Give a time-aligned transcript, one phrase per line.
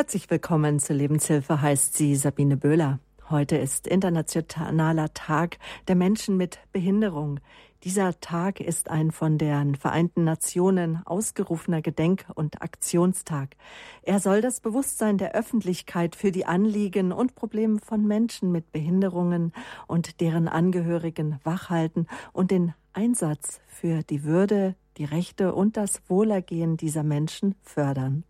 [0.00, 3.00] Herzlich willkommen zur Lebenshilfe, heißt sie Sabine Böhler.
[3.28, 7.38] Heute ist internationaler Tag der Menschen mit Behinderung.
[7.84, 13.56] Dieser Tag ist ein von den Vereinten Nationen ausgerufener Gedenk- und Aktionstag.
[14.00, 19.52] Er soll das Bewusstsein der Öffentlichkeit für die Anliegen und Probleme von Menschen mit Behinderungen
[19.86, 26.78] und deren Angehörigen wachhalten und den Einsatz für die Würde, die Rechte und das Wohlergehen
[26.78, 28.24] dieser Menschen fördern.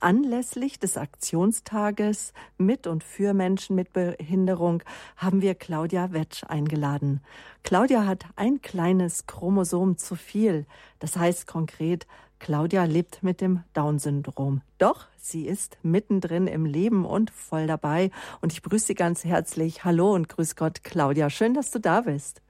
[0.00, 4.82] Anlässlich des Aktionstages mit und für Menschen mit Behinderung
[5.16, 7.20] haben wir Claudia Wetsch eingeladen.
[7.62, 10.66] Claudia hat ein kleines Chromosom zu viel.
[10.98, 12.06] Das heißt konkret,
[12.38, 14.60] Claudia lebt mit dem Down-Syndrom.
[14.76, 18.10] Doch sie ist mittendrin im Leben und voll dabei.
[18.42, 19.84] Und ich begrüße Sie ganz herzlich.
[19.84, 21.30] Hallo und grüß Gott, Claudia.
[21.30, 22.42] Schön, dass du da bist.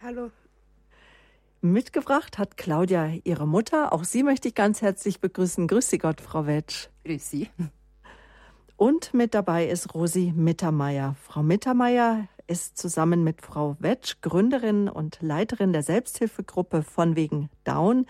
[0.00, 0.30] Hallo.
[1.64, 3.92] Mitgebracht hat Claudia ihre Mutter.
[3.92, 5.68] Auch sie möchte ich ganz herzlich begrüßen.
[5.68, 6.88] Grüß Sie Gott, Frau Wetsch.
[7.04, 7.50] Grüß Sie.
[8.76, 11.14] Und mit dabei ist Rosi Mittermeier.
[11.22, 18.06] Frau Mittermeier ist zusammen mit Frau Wetsch Gründerin und Leiterin der Selbsthilfegruppe von wegen Down,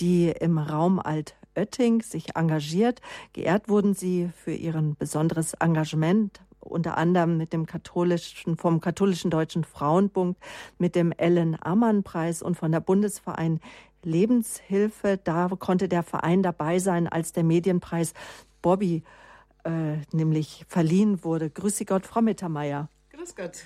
[0.00, 3.00] die im Raum Altötting sich engagiert.
[3.34, 9.64] Geehrt wurden sie für ihren besonderes Engagement unter anderem mit dem katholischen, vom katholischen Deutschen
[9.64, 10.36] Frauenbund,
[10.78, 13.60] mit dem Ellen Ammann Preis und von der Bundesverein
[14.02, 15.18] Lebenshilfe.
[15.22, 18.14] Da konnte der Verein dabei sein, als der Medienpreis
[18.62, 19.02] Bobby
[19.64, 21.50] äh, nämlich verliehen wurde.
[21.50, 22.88] Grüße Gott, Frau Mittermeier.
[23.26, 23.64] Grüß Gott.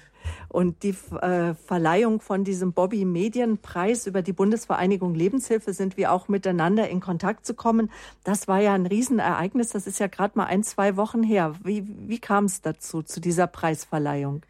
[0.49, 6.29] Und die äh, Verleihung von diesem Bobby Medienpreis über die Bundesvereinigung Lebenshilfe sind wir auch
[6.29, 7.91] miteinander in Kontakt zu kommen.
[8.25, 9.71] Das war ja ein Riesenereignis.
[9.71, 11.55] Das ist ja gerade mal ein, zwei Wochen her.
[11.63, 14.43] Wie, wie kam es dazu, zu dieser Preisverleihung?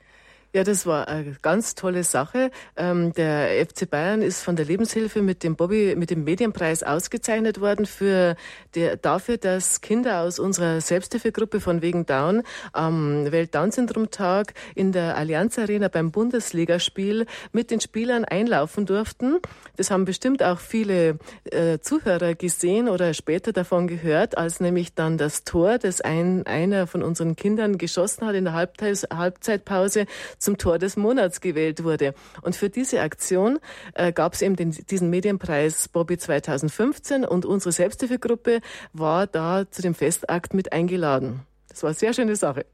[0.53, 2.51] Ja, das war eine ganz tolle Sache.
[2.77, 7.61] Ähm, der FC Bayern ist von der Lebenshilfe mit dem Bobby, mit dem Medienpreis ausgezeichnet
[7.61, 8.35] worden für
[8.75, 15.57] der, dafür, dass Kinder aus unserer Selbsthilfegruppe von wegen Down am Welt-Down-Syndrom-Tag in der Allianz
[15.57, 19.39] Arena beim Bundesligaspiel mit den Spielern einlaufen durften.
[19.77, 25.17] Das haben bestimmt auch viele äh, Zuhörer gesehen oder später davon gehört, als nämlich dann
[25.17, 30.07] das Tor, das ein, einer von unseren Kindern geschossen hat in der Halbzeitpause,
[30.41, 32.15] zum Tor des Monats gewählt wurde.
[32.43, 33.61] Und für diese Aktion
[33.95, 38.61] äh, gab es eben den, diesen Medienpreis Bobby 2015 und unsere Selbsthilfegruppe
[38.93, 41.43] war da zu dem Festakt mit eingeladen.
[41.69, 42.67] Das war eine sehr schöne Sache.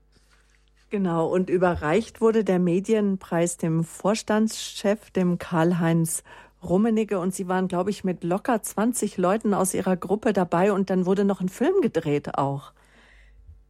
[0.88, 6.22] Genau, und überreicht wurde der Medienpreis dem Vorstandschef, dem Karl-Heinz
[6.62, 10.91] Rummenigge und sie waren, glaube ich, mit locker 20 Leuten aus ihrer Gruppe dabei und
[10.91, 12.72] dann wurde noch ein Film gedreht auch.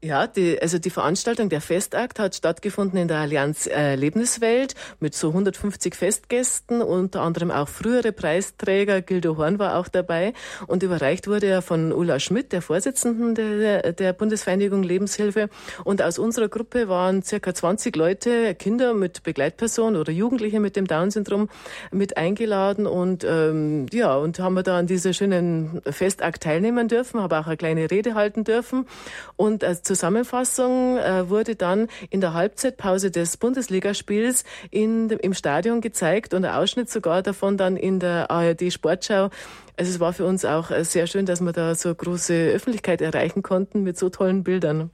[0.06, 5.30] Ja, die, also die Veranstaltung, der Festakt hat stattgefunden in der Allianz Lebenswelt mit so
[5.30, 10.32] 150 Festgästen, unter anderem auch frühere Preisträger, Gildo Horn war auch dabei.
[10.68, 15.48] Und überreicht wurde er von Ulla Schmidt, der Vorsitzenden der, der Bundesvereinigung Lebenshilfe.
[15.82, 20.86] Und aus unserer Gruppe waren circa 20 Leute, Kinder mit Begleitperson oder Jugendliche mit dem
[20.86, 21.48] Down-Syndrom
[21.90, 22.86] mit eingeladen.
[22.86, 27.48] Und ähm, ja, und haben wir da an dieser schönen Festakt teilnehmen dürfen, habe auch
[27.48, 28.86] eine kleine Rede halten dürfen.
[29.34, 36.34] Und als Zusammenfassung äh, wurde dann in der Halbzeitpause des Bundesligaspiels in, im Stadion gezeigt
[36.34, 39.30] und ein Ausschnitt sogar davon dann in der ARD Sportschau.
[39.78, 43.00] Also es war für uns auch äh, sehr schön, dass wir da so große Öffentlichkeit
[43.00, 44.90] erreichen konnten mit so tollen Bildern.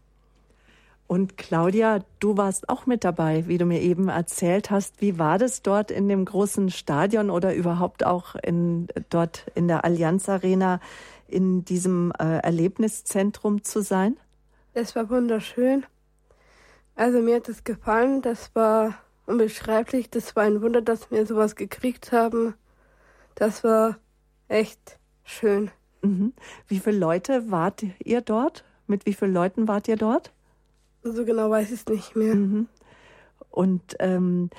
[1.08, 5.00] Und Claudia, du warst auch mit dabei, wie du mir eben erzählt hast.
[5.00, 9.84] Wie war das dort in dem großen Stadion oder überhaupt auch in, dort in der
[9.84, 10.78] Allianz Arena
[11.26, 14.16] in diesem äh, Erlebniszentrum zu sein?
[14.74, 15.84] Es war wunderschön.
[16.94, 18.22] Also mir hat es gefallen.
[18.22, 18.94] Das war
[19.26, 20.10] unbeschreiblich.
[20.10, 22.54] Das war ein Wunder, dass wir sowas gekriegt haben.
[23.34, 23.98] Das war
[24.48, 25.70] echt schön.
[26.02, 26.32] Mhm.
[26.68, 28.64] Wie viele Leute wart ihr dort?
[28.86, 30.32] Mit wie vielen Leuten wart ihr dort?
[31.02, 32.34] So genau weiß ich es nicht mehr.
[32.34, 32.68] Mhm.
[33.50, 34.50] Und ähm,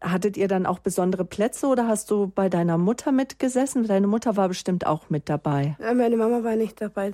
[0.00, 3.86] hattet ihr dann auch besondere Plätze oder hast du bei deiner Mutter mitgesessen?
[3.86, 5.76] Deine Mutter war bestimmt auch mit dabei.
[5.78, 7.12] Meine Mama war nicht dabei.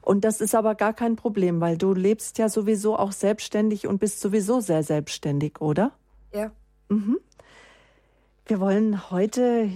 [0.00, 3.98] Und das ist aber gar kein Problem, weil du lebst ja sowieso auch selbstständig und
[3.98, 5.92] bist sowieso sehr selbstständig, oder?
[6.32, 6.50] Ja.
[6.88, 7.18] Mhm.
[8.46, 9.70] Wir wollen heute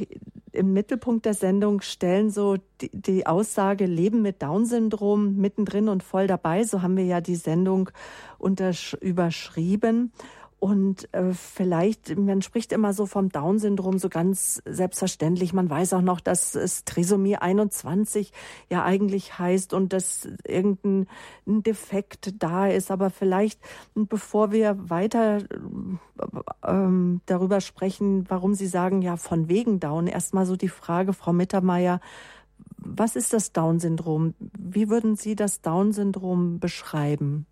[0.52, 6.26] im Mittelpunkt der Sendung stellen so die, die Aussage Leben mit Down-Syndrom mittendrin und voll
[6.26, 6.64] dabei.
[6.64, 7.90] So haben wir ja die Sendung
[9.00, 10.12] überschrieben.
[10.60, 15.52] Und äh, vielleicht, man spricht immer so vom Down-Syndrom so ganz selbstverständlich.
[15.52, 18.32] Man weiß auch noch, dass es Trisomie 21
[18.68, 21.06] ja eigentlich heißt und dass irgendein
[21.46, 22.90] Defekt da ist.
[22.90, 23.60] Aber vielleicht,
[23.94, 25.38] bevor wir weiter
[26.66, 31.32] ähm, darüber sprechen, warum Sie sagen, ja, von wegen Down, erstmal so die Frage, Frau
[31.32, 32.00] Mittermeier,
[32.78, 34.34] Was ist das Down-Syndrom?
[34.38, 37.46] Wie würden Sie das Down-Syndrom beschreiben?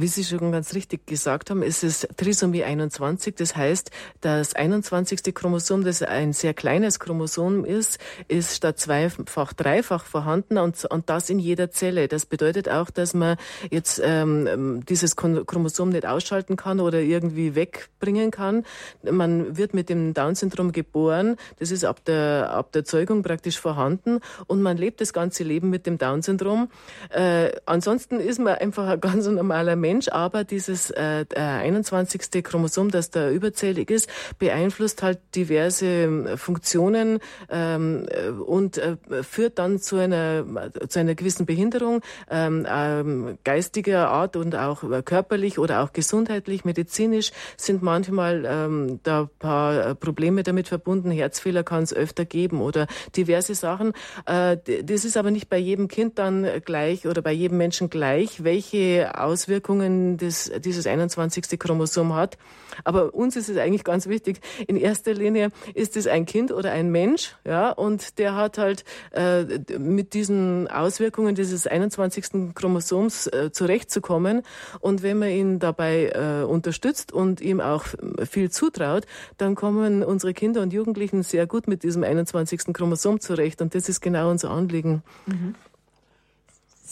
[0.00, 3.34] Wie Sie schon ganz richtig gesagt haben, ist es Trisomie 21.
[3.34, 3.90] Das heißt,
[4.22, 5.34] das 21.
[5.34, 11.28] Chromosom, das ein sehr kleines Chromosom ist, ist statt zweifach dreifach vorhanden und, und das
[11.28, 12.08] in jeder Zelle.
[12.08, 13.36] Das bedeutet auch, dass man
[13.70, 18.64] jetzt ähm, dieses Chromosom nicht ausschalten kann oder irgendwie wegbringen kann.
[19.02, 21.36] Man wird mit dem Down-Syndrom geboren.
[21.58, 25.68] Das ist ab der, ab der Zeugung praktisch vorhanden und man lebt das ganze Leben
[25.68, 26.70] mit dem Down-Syndrom.
[27.10, 29.89] Äh, ansonsten ist man einfach ein ganz normaler Mensch.
[29.90, 32.44] Mensch, aber dieses äh, 21.
[32.44, 34.08] Chromosom, das da überzählig ist,
[34.38, 37.18] beeinflusst halt diverse ähm, Funktionen
[37.50, 40.44] ähm, äh, und äh, führt dann zu einer
[40.88, 47.32] zu einer gewissen Behinderung ähm, ähm, geistiger Art und auch körperlich oder auch gesundheitlich, medizinisch
[47.56, 51.10] sind manchmal ähm, da paar äh, Probleme damit verbunden.
[51.10, 52.86] Herzfehler kann es öfter geben oder
[53.16, 53.92] diverse Sachen.
[54.26, 58.44] Äh, das ist aber nicht bei jedem Kind dann gleich oder bei jedem Menschen gleich,
[58.44, 61.58] welche Auswirkungen Auswirkungen das, dieses 21.
[61.58, 62.36] Chromosom hat.
[62.84, 64.40] Aber uns ist es eigentlich ganz wichtig.
[64.66, 68.84] In erster Linie ist es ein Kind oder ein Mensch, ja, und der hat halt
[69.12, 69.44] äh,
[69.78, 72.54] mit diesen Auswirkungen dieses 21.
[72.54, 74.42] Chromosoms äh, zurechtzukommen.
[74.80, 77.84] Und wenn man ihn dabei äh, unterstützt und ihm auch
[78.28, 79.06] viel zutraut,
[79.36, 82.72] dann kommen unsere Kinder und Jugendlichen sehr gut mit diesem 21.
[82.72, 83.60] Chromosom zurecht.
[83.62, 85.02] Und das ist genau unser Anliegen.
[85.26, 85.54] Mhm.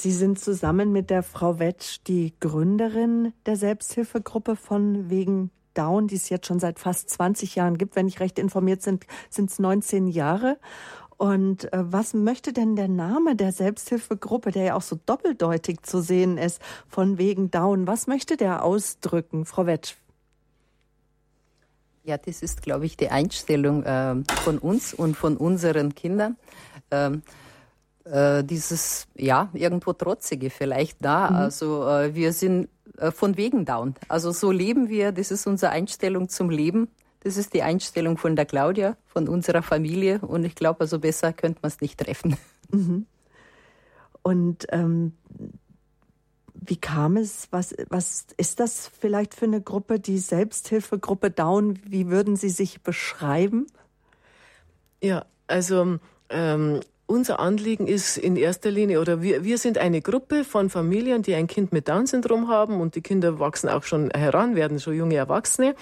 [0.00, 6.14] Sie sind zusammen mit der Frau Wetsch die Gründerin der Selbsthilfegruppe von wegen Down, die
[6.14, 7.96] es jetzt schon seit fast 20 Jahren gibt.
[7.96, 10.56] Wenn ich recht informiert bin, sind es 19 Jahre.
[11.16, 16.00] Und äh, was möchte denn der Name der Selbsthilfegruppe, der ja auch so doppeldeutig zu
[16.00, 19.96] sehen ist, von wegen Down, was möchte der ausdrücken, Frau Wetsch?
[22.04, 26.36] Ja, das ist, glaube ich, die Einstellung äh, von uns und von unseren Kindern.
[26.92, 27.22] Ähm,
[28.10, 31.30] äh, dieses, ja, irgendwo Trotzige vielleicht da.
[31.30, 31.36] Mhm.
[31.36, 32.68] Also äh, wir sind
[32.98, 33.94] äh, von wegen down.
[34.08, 36.88] Also so leben wir, das ist unsere Einstellung zum Leben.
[37.20, 40.20] Das ist die Einstellung von der Claudia, von unserer Familie.
[40.20, 42.36] Und ich glaube, also besser könnte man es nicht treffen.
[42.70, 43.06] Mhm.
[44.22, 45.12] Und ähm,
[46.54, 47.48] wie kam es?
[47.50, 51.78] Was, was ist das vielleicht für eine Gruppe, die Selbsthilfegruppe Down?
[51.84, 53.66] Wie würden Sie sich beschreiben?
[55.02, 60.44] Ja, also ähm, unser Anliegen ist in erster Linie, oder wir, wir sind eine Gruppe
[60.44, 64.54] von Familien, die ein Kind mit Down-Syndrom haben und die Kinder wachsen auch schon heran,
[64.56, 65.74] werden schon junge Erwachsene.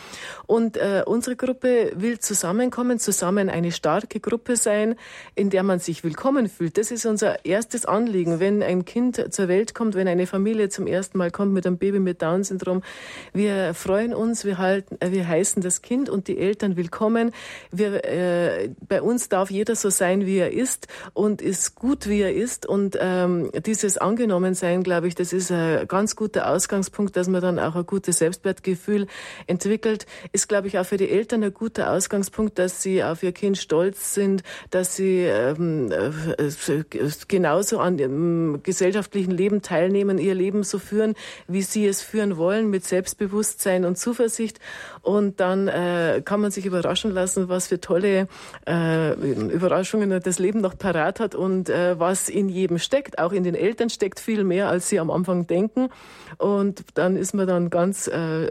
[0.47, 4.95] Und äh, unsere Gruppe will zusammenkommen, zusammen eine starke Gruppe sein,
[5.35, 6.79] in der man sich willkommen fühlt.
[6.79, 8.39] Das ist unser erstes Anliegen.
[8.39, 11.77] Wenn ein Kind zur Welt kommt, wenn eine Familie zum ersten Mal kommt mit einem
[11.77, 12.85] Baby mit Down-Syndrom,
[13.33, 17.33] wir freuen uns, wir, halten, äh, wir heißen das Kind und die Eltern willkommen.
[17.73, 20.87] Wir, äh, bei uns darf jeder so sein, wie er ist
[21.17, 22.67] und ist gut, wie er ist.
[22.67, 27.59] Und ähm, dieses Angenommensein, glaube ich, das ist ein ganz guter Ausgangspunkt, dass man dann
[27.59, 29.07] auch ein gutes Selbstwertgefühl
[29.47, 30.05] entwickelt.
[30.33, 33.57] Ist, glaube ich, auch für die Eltern ein guter Ausgangspunkt, dass sie auf ihr Kind
[33.57, 36.85] stolz sind, dass sie ähm, äh,
[37.29, 41.15] genauso an dem gesellschaftlichen Leben teilnehmen, ihr Leben so führen,
[41.49, 44.61] wie sie es führen wollen, mit Selbstbewusstsein und Zuversicht.
[45.07, 48.27] Und dann äh, kann man sich überraschen lassen, was für tolle
[48.67, 53.45] äh, Überraschungen das Leben noch parat hat und äh, was in jedem steckt, auch in
[53.45, 55.91] den Eltern steckt viel mehr, als sie am Anfang denken.
[56.39, 58.51] Und dann ist man dann ganz äh,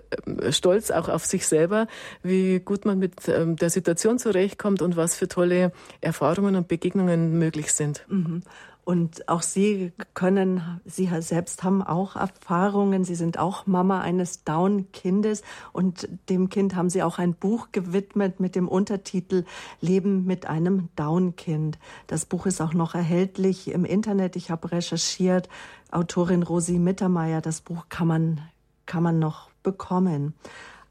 [0.51, 1.88] stolz auch auf sich selber,
[2.24, 7.38] wie gut man mit ähm, der Situation zurechtkommt und was für tolle Erfahrungen und Begegnungen
[7.38, 8.06] möglich sind.
[8.08, 8.44] Mhm.
[8.86, 13.04] Und auch Sie können, Sie selbst haben auch Erfahrungen.
[13.04, 15.42] Sie sind auch Mama eines Down-Kindes
[15.74, 19.44] und dem Kind haben Sie auch ein Buch gewidmet mit dem Untertitel
[19.82, 21.80] Leben mit einem Down-Kind.
[22.06, 24.36] Das Buch ist auch noch erhältlich im Internet.
[24.36, 25.50] Ich habe recherchiert.
[25.89, 27.42] Autorin Rosi Mittermeier.
[27.42, 28.42] Das Buch kann man,
[28.86, 30.36] kann man noch bekommen.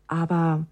[0.09, 0.67] Aber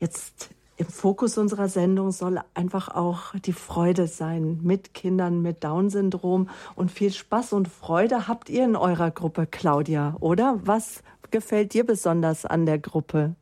[0.00, 0.50] jetzt
[0.82, 6.48] im Fokus unserer Sendung soll einfach auch die Freude sein mit Kindern mit Down-Syndrom.
[6.74, 10.58] Und viel Spaß und Freude habt ihr in eurer Gruppe, Claudia, oder?
[10.64, 13.36] Was gefällt dir besonders an der Gruppe?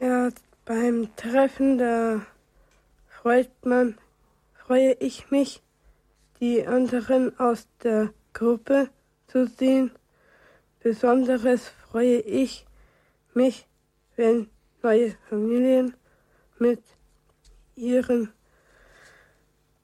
[0.00, 0.30] Ja,
[0.64, 2.22] beim Treffen, da
[3.08, 3.98] freut man,
[4.66, 5.62] freue ich mich,
[6.40, 8.88] die anderen aus der Gruppe
[9.26, 9.90] zu sehen.
[10.80, 12.66] Besonderes freue ich
[13.34, 13.66] mich,
[14.16, 14.48] wenn
[14.82, 15.94] neue Familien
[16.60, 16.82] mit
[17.76, 18.32] ihren.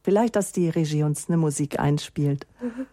[0.02, 2.46] Vielleicht, dass die Regie uns eine Musik einspielt.
[2.60, 2.86] Mhm.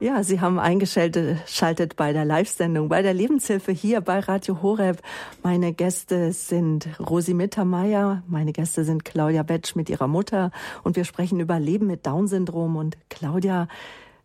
[0.00, 5.02] Ja, Sie haben eingeschaltet bei der Live-Sendung, bei der Lebenshilfe hier bei Radio Horeb.
[5.42, 10.52] Meine Gäste sind Rosi Mittermeier, meine Gäste sind Claudia Betsch mit ihrer Mutter
[10.84, 13.66] und wir sprechen über Leben mit Down-Syndrom und Claudia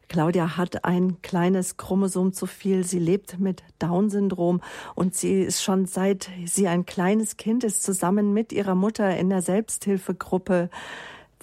[0.10, 2.84] Claudia hat ein kleines Chromosom zu viel.
[2.84, 4.62] Sie lebt mit Down-Syndrom
[4.94, 9.30] und sie ist schon seit sie ein kleines Kind ist zusammen mit ihrer Mutter in
[9.30, 10.70] der Selbsthilfegruppe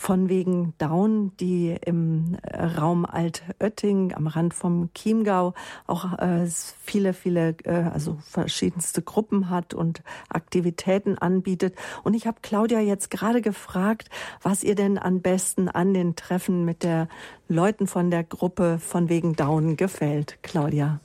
[0.00, 5.52] von wegen Down, die im äh, Raum Altötting am Rand vom Chiemgau
[5.86, 6.46] auch äh,
[6.82, 11.74] viele, viele, äh, also verschiedenste Gruppen hat und Aktivitäten anbietet.
[12.02, 14.08] Und ich habe Claudia jetzt gerade gefragt,
[14.40, 17.06] was ihr denn am besten an den Treffen mit der
[17.46, 20.38] Leuten von der Gruppe von wegen Down gefällt.
[20.42, 21.00] Claudia.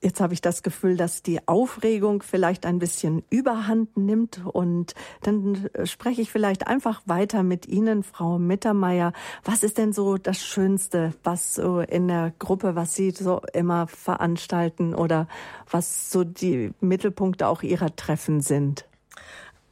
[0.00, 5.68] Jetzt habe ich das Gefühl, dass die Aufregung vielleicht ein bisschen überhand nimmt und dann
[5.84, 9.12] spreche ich vielleicht einfach weiter mit Ihnen, Frau Mittermeier.
[9.44, 13.88] Was ist denn so das Schönste, was so in der Gruppe, was Sie so immer
[13.88, 15.26] veranstalten oder
[15.68, 18.86] was so die Mittelpunkte auch Ihrer Treffen sind?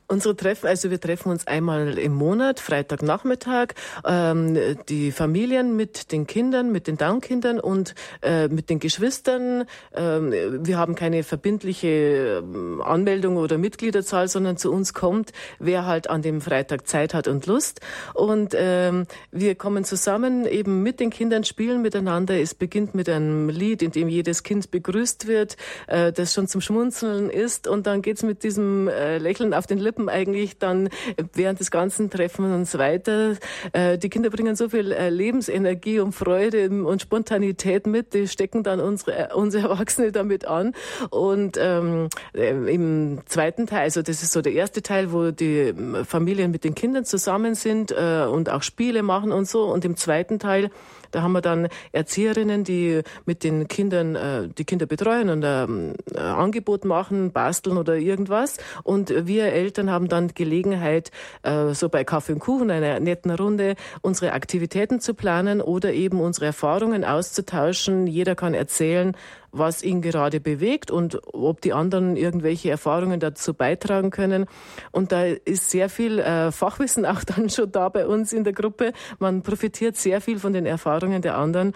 [0.08, 3.74] Unsere Treffen, also wir treffen uns einmal im Monat, Freitagnachmittag,
[4.06, 4.56] ähm,
[4.88, 9.64] die Familien mit den Kindern, mit den Down-Kindern und äh, mit den Geschwistern.
[9.92, 10.32] Ähm,
[10.64, 16.22] wir haben keine verbindliche ähm, Anmeldung oder Mitgliederzahl, sondern zu uns kommt, wer halt an
[16.22, 17.80] dem Freitag Zeit hat und Lust.
[18.14, 22.38] Und ähm, wir kommen zusammen eben mit den Kindern, spielen miteinander.
[22.40, 25.56] Es beginnt mit einem Lied, in dem jedes Kind begrüßt wird,
[25.88, 27.66] äh, das schon zum Schmunzeln ist.
[27.66, 30.90] Und dann geht's mit diesem äh, Lächeln auf den Lippen Gruppen eigentlich dann
[31.32, 33.36] während des ganzen Treffens weiter.
[33.72, 38.62] Äh, die Kinder bringen so viel äh, Lebensenergie und Freude und Spontanität mit, die stecken
[38.62, 40.74] dann unsere, unsere Erwachsene damit an.
[41.10, 45.72] Und ähm, äh, im zweiten Teil, also das ist so der erste Teil, wo die
[46.04, 49.64] Familien mit den Kindern zusammen sind äh, und auch Spiele machen und so.
[49.64, 50.70] Und im zweiten Teil
[51.16, 55.94] da haben wir dann Erzieherinnen, die mit den Kindern äh, die Kinder betreuen und ähm,
[56.14, 58.58] äh, Angebot machen, basteln oder irgendwas.
[58.82, 61.10] Und wir Eltern haben dann Gelegenheit,
[61.42, 66.20] äh, so bei Kaffee und Kuchen, einer netten Runde, unsere Aktivitäten zu planen oder eben
[66.20, 68.06] unsere Erfahrungen auszutauschen.
[68.06, 69.16] Jeder kann erzählen,
[69.58, 74.46] was ihn gerade bewegt und ob die anderen irgendwelche Erfahrungen dazu beitragen können.
[74.92, 78.52] Und da ist sehr viel äh, Fachwissen auch dann schon da bei uns in der
[78.52, 78.92] Gruppe.
[79.18, 81.72] Man profitiert sehr viel von den Erfahrungen der anderen.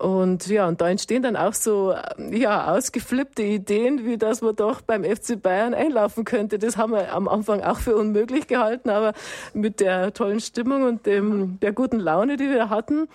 [0.00, 1.94] Und ja, und da entstehen dann auch so
[2.30, 6.58] ja, ausgeflippte Ideen, wie dass man doch beim FC Bayern einlaufen könnte.
[6.58, 9.12] Das haben wir am Anfang auch für unmöglich gehalten, aber
[9.52, 13.08] mit der tollen Stimmung und dem, der guten Laune, die wir hatten,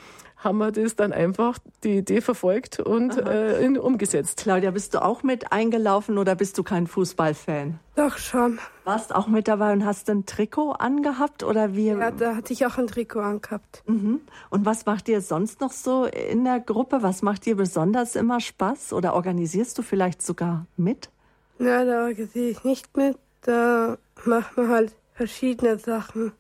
[0.46, 4.38] haben wir das dann einfach die Idee verfolgt und äh, in, umgesetzt.
[4.38, 7.80] Claudia, bist du auch mit eingelaufen oder bist du kein Fußballfan?
[7.96, 8.60] Doch schon.
[8.84, 11.88] Warst auch mit dabei und hast ein Trikot angehabt oder wie?
[11.88, 13.84] Ja, da hatte ich auch ein Trikot angehabt.
[13.88, 14.22] Mhm.
[14.50, 17.02] Und was macht dir sonst noch so in der Gruppe?
[17.02, 21.10] Was macht dir besonders immer Spaß oder organisierst du vielleicht sogar mit?
[21.58, 23.18] Na, da organisiere ich nicht mit.
[23.42, 26.34] Da macht man halt verschiedene Sachen.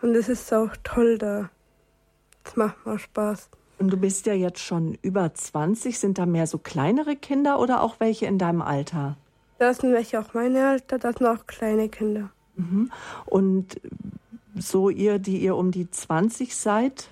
[0.00, 1.50] Und es ist auch toll da.
[2.44, 3.48] Das macht mal Spaß.
[3.78, 5.98] Und du bist ja jetzt schon über 20.
[5.98, 9.16] Sind da mehr so kleinere Kinder oder auch welche in deinem Alter?
[9.58, 12.30] Das sind welche auch meine Alter, das sind auch kleine Kinder.
[12.56, 12.90] Mhm.
[13.26, 13.80] Und
[14.56, 17.08] so ihr, die ihr um die 20 seid,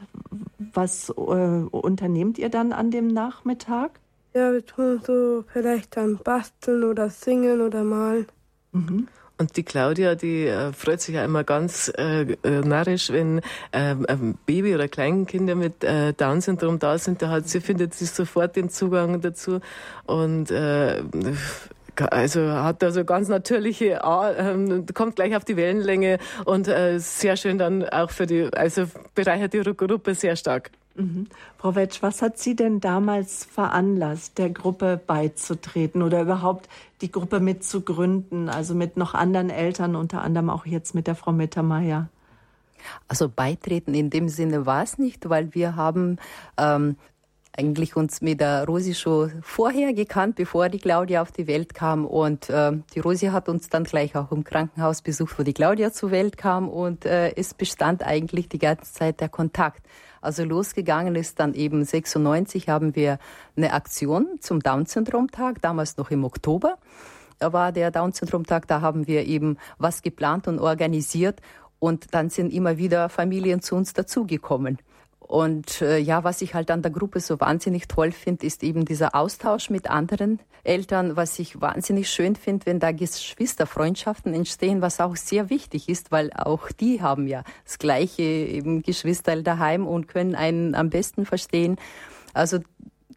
[0.59, 3.99] was äh, unternehmt ihr dann an dem Nachmittag?
[4.35, 8.27] Ja, wir tun so vielleicht dann basteln oder singen oder malen.
[8.73, 9.09] Mhm.
[9.41, 13.41] Und die Claudia, die äh, freut sich ja immer ganz äh, äh narrisch, wenn
[13.73, 13.95] äh,
[14.45, 17.23] Baby- oder Kleinkinder mit äh, Down-Syndrom da sind.
[17.23, 19.61] Da hat sie findet sie sofort den Zugang dazu
[20.05, 21.03] und äh,
[22.11, 27.57] also hat also ganz natürliche, äh, kommt gleich auf die Wellenlänge und äh, sehr schön
[27.57, 30.71] dann auch für die, also bereichert die Gruppe sehr stark.
[31.01, 31.27] Mhm.
[31.59, 36.69] Frau Wetsch, was hat Sie denn damals veranlasst, der Gruppe beizutreten oder überhaupt
[37.01, 41.33] die Gruppe mitzugründen, also mit noch anderen Eltern, unter anderem auch jetzt mit der Frau
[41.33, 42.09] Mittermeier?
[43.09, 46.19] Also beitreten in dem Sinne war es nicht, weil wir haben
[46.57, 46.97] ähm,
[47.57, 52.07] eigentlich uns mit der Rosi schon vorher gekannt, bevor die Claudia auf die Welt kam.
[52.07, 55.93] Und äh, die Rosi hat uns dann gleich auch im Krankenhaus besucht, wo die Claudia
[55.93, 56.69] zur Welt kam.
[56.69, 59.85] Und äh, es bestand eigentlich die ganze Zeit der Kontakt.
[60.21, 63.19] Also losgegangen ist dann eben 96 haben wir
[63.57, 66.79] eine Aktion zum Down-Syndrom-Tag, damals noch im Oktober
[67.41, 71.41] war der Down-Syndrom-Tag, da haben wir eben was geplant und organisiert
[71.79, 74.79] und dann sind immer wieder Familien zu uns dazugekommen.
[75.21, 78.85] Und äh, ja, was ich halt an der Gruppe so wahnsinnig toll finde, ist eben
[78.85, 85.01] dieser Austausch mit anderen Eltern, was ich wahnsinnig schön finde, wenn da Geschwisterfreundschaften entstehen, was
[85.01, 90.09] auch sehr wichtig ist, weil auch die haben ja das gleiche eben Geschwister daheim und
[90.09, 91.77] können einen am besten verstehen.
[92.35, 92.59] Also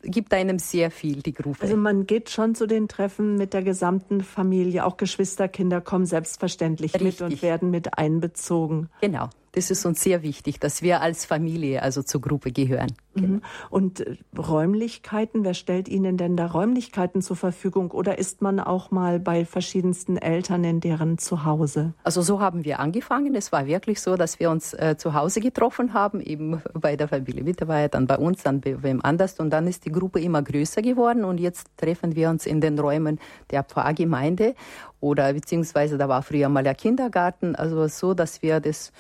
[0.03, 1.61] gibt einem sehr viel, die Gruppe.
[1.61, 4.85] Also man geht schon zu den Treffen mit der gesamten Familie.
[4.85, 7.21] Auch Geschwisterkinder kommen selbstverständlich Richtig.
[7.21, 8.89] mit und werden mit einbezogen.
[9.01, 9.29] Genau.
[9.53, 12.91] Das ist uns sehr wichtig, dass wir als Familie also zur Gruppe gehören.
[13.13, 13.41] Mhm.
[13.69, 18.89] Und äh, Räumlichkeiten, wer stellt Ihnen denn da Räumlichkeiten zur Verfügung oder ist man auch
[18.89, 21.93] mal bei verschiedensten Eltern in deren Zuhause?
[22.03, 23.35] Also so haben wir angefangen.
[23.35, 27.07] Es war wirklich so, dass wir uns äh, zu Hause getroffen haben, eben bei der
[27.07, 30.41] Familie Mitterweier, dann bei uns, dann bei wem anders und dann ist die Gruppe immer
[30.41, 33.19] größer geworden und jetzt treffen wir uns in den Räumen
[33.51, 34.55] der Pfarrgemeinde
[34.99, 38.91] oder beziehungsweise da war früher mal der Kindergarten, also so, dass wir das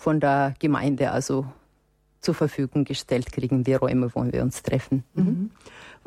[0.00, 1.44] von der Gemeinde also
[2.22, 5.04] zur Verfügung gestellt kriegen, die Räume, wo wir uns treffen.
[5.12, 5.50] Mhm.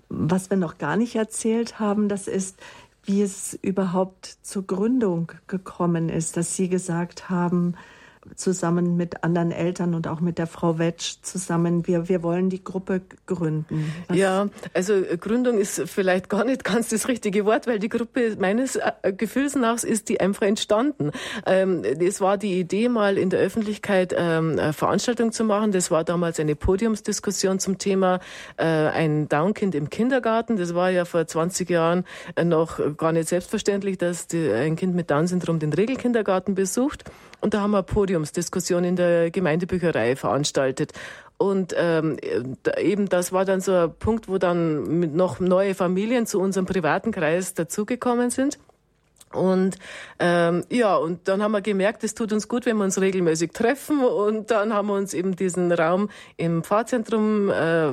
[0.09, 2.59] Was wir noch gar nicht erzählt haben, das ist,
[3.03, 7.75] wie es überhaupt zur Gründung gekommen ist, dass Sie gesagt haben,
[8.35, 11.87] zusammen mit anderen Eltern und auch mit der Frau Wetsch zusammen.
[11.87, 13.93] Wir, wir wollen die Gruppe gründen.
[14.07, 14.17] Was?
[14.17, 18.35] Ja, also äh, Gründung ist vielleicht gar nicht ganz das richtige Wort, weil die Gruppe
[18.39, 21.11] meines äh, Gefühls nach ist die einfach entstanden.
[21.45, 25.71] Ähm, es war die Idee, mal in der Öffentlichkeit ähm, eine Veranstaltung zu machen.
[25.71, 28.19] Das war damals eine Podiumsdiskussion zum Thema
[28.57, 30.57] äh, ein Downkind im Kindergarten.
[30.57, 32.05] Das war ja vor 20 Jahren
[32.41, 37.03] noch gar nicht selbstverständlich, dass ein Kind mit Down-Syndrom den Regelkindergarten besucht.
[37.43, 40.93] Und da haben wir eine Podiumsdiskussion in der Gemeindebücherei veranstaltet.
[41.37, 42.15] Und ähm,
[42.77, 47.11] eben das war dann so ein Punkt, wo dann noch neue Familien zu unserem privaten
[47.11, 48.59] Kreis dazugekommen sind.
[49.33, 49.77] Und
[50.19, 53.51] ähm, ja, und dann haben wir gemerkt, es tut uns gut, wenn wir uns regelmäßig
[53.51, 54.03] treffen.
[54.03, 57.91] Und dann haben wir uns eben diesen Raum im Pfarrzentrum äh,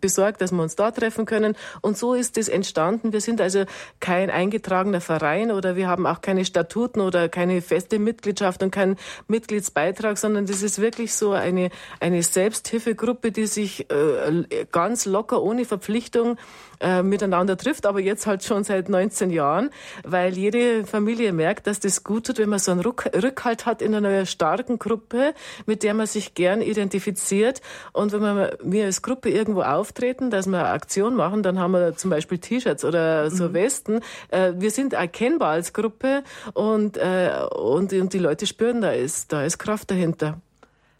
[0.00, 1.56] besorgt, dass wir uns da treffen können.
[1.80, 3.12] Und so ist es entstanden.
[3.12, 3.64] Wir sind also
[4.00, 8.96] kein eingetragener Verein oder wir haben auch keine Statuten oder keine feste Mitgliedschaft und keinen
[9.26, 15.64] Mitgliedsbeitrag, sondern das ist wirklich so eine, eine Selbsthilfegruppe, die sich äh, ganz locker, ohne
[15.64, 16.38] Verpflichtung
[16.80, 19.70] äh, miteinander trifft, aber jetzt halt schon seit 19 Jahren,
[20.04, 23.94] weil jede Familie merkt, dass das gut tut, wenn man so einen Rückhalt hat in
[23.94, 25.34] einer starken Gruppe,
[25.66, 27.60] mit der man sich gern identifiziert.
[27.92, 31.72] Und wenn wir, wir als Gruppe irgendwo auftreten, dass wir eine Aktion machen, dann haben
[31.72, 33.54] wir zum Beispiel T-Shirts oder so mhm.
[33.54, 34.00] Westen.
[34.28, 36.22] Äh, wir sind erkennbar als Gruppe
[36.54, 40.40] und, äh, und, und die Leute spüren, da ist, da ist Kraft dahinter.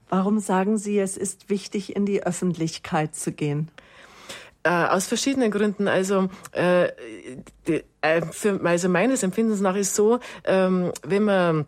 [0.09, 3.69] Warum sagen Sie, es ist wichtig, in die Öffentlichkeit zu gehen?
[4.69, 5.89] Äh, aus verschiedenen Gründen.
[5.89, 6.89] Also, äh,
[7.67, 11.67] die, äh, für, also meines Empfindens nach ist so, ähm, wenn man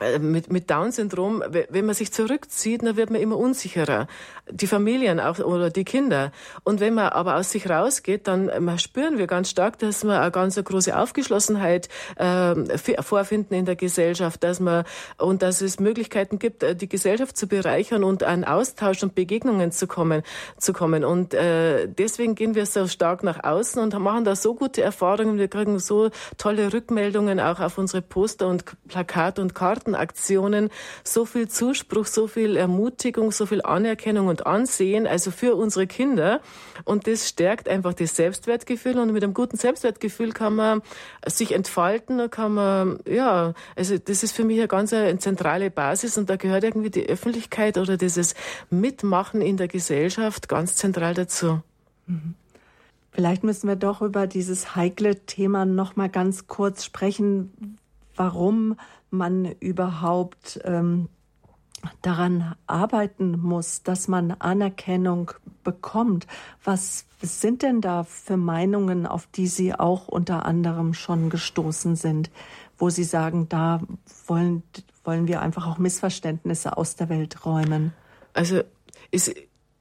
[0.00, 4.08] äh, mit, mit Down-Syndrom, wenn man sich zurückzieht, dann wird man immer unsicherer.
[4.50, 6.32] Die Familien auch oder die Kinder.
[6.64, 10.20] Und wenn man aber aus sich rausgeht, dann man spüren wir ganz stark, dass wir
[10.20, 12.54] eine ganz große Aufgeschlossenheit äh,
[13.02, 14.84] vorfinden in der Gesellschaft, dass man
[15.18, 19.72] und dass es Möglichkeiten gibt, äh, die Gesellschaft zu bereichern und an Austausch und Begegnungen
[19.72, 20.22] zu kommen,
[20.58, 21.04] zu kommen.
[21.04, 25.38] Und äh, deswegen gehen wir so stark nach außen und machen da so gute Erfahrungen.
[25.38, 30.70] Wir kriegen so tolle Rückmeldungen auch auf unsere Poster und Plakate und Karten Gartenaktionen
[31.02, 36.40] so viel Zuspruch, so viel Ermutigung, so viel Anerkennung und Ansehen, also für unsere Kinder.
[36.82, 38.98] Und das stärkt einfach das Selbstwertgefühl.
[38.98, 40.82] Und mit einem guten Selbstwertgefühl kann man
[41.24, 46.18] sich entfalten, kann man, ja, also das ist für mich eine ganz eine zentrale Basis
[46.18, 48.34] und da gehört irgendwie die Öffentlichkeit oder dieses
[48.70, 51.60] Mitmachen in der Gesellschaft ganz zentral dazu.
[52.06, 52.34] Mhm.
[53.12, 57.78] Vielleicht müssen wir doch über dieses heikle Thema noch mal ganz kurz sprechen.
[58.16, 58.76] Warum
[59.10, 61.08] man überhaupt ähm,
[62.02, 66.26] daran arbeiten muss, dass man Anerkennung bekommt.
[66.62, 72.30] Was sind denn da für Meinungen, auf die Sie auch unter anderem schon gestoßen sind,
[72.76, 73.80] wo Sie sagen, da
[74.26, 74.62] wollen,
[75.04, 77.92] wollen wir einfach auch Missverständnisse aus der Welt räumen?
[78.32, 78.62] Also
[79.10, 79.34] ist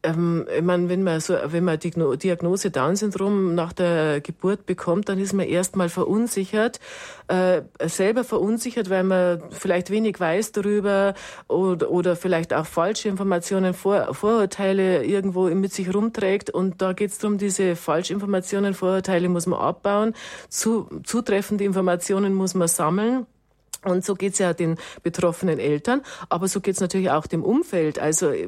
[0.04, 5.10] ähm, ich meine, wenn man so, wenn man die Diagnose Down-Syndrom nach der Geburt bekommt,
[5.10, 6.80] dann ist man erstmal verunsichert,
[7.28, 11.14] äh, selber verunsichert, weil man vielleicht wenig weiß darüber
[11.48, 16.50] oder, oder vielleicht auch falsche Informationen, Vor, Vorurteile irgendwo mit sich rumträgt.
[16.50, 20.14] Und da geht es darum, diese Falschinformationen, Vorurteile muss man abbauen,
[20.50, 23.26] zu, zutreffende Informationen muss man sammeln.
[23.84, 28.00] Und so geht's ja den betroffenen Eltern, aber so geht's natürlich auch dem Umfeld.
[28.00, 28.48] Also äh,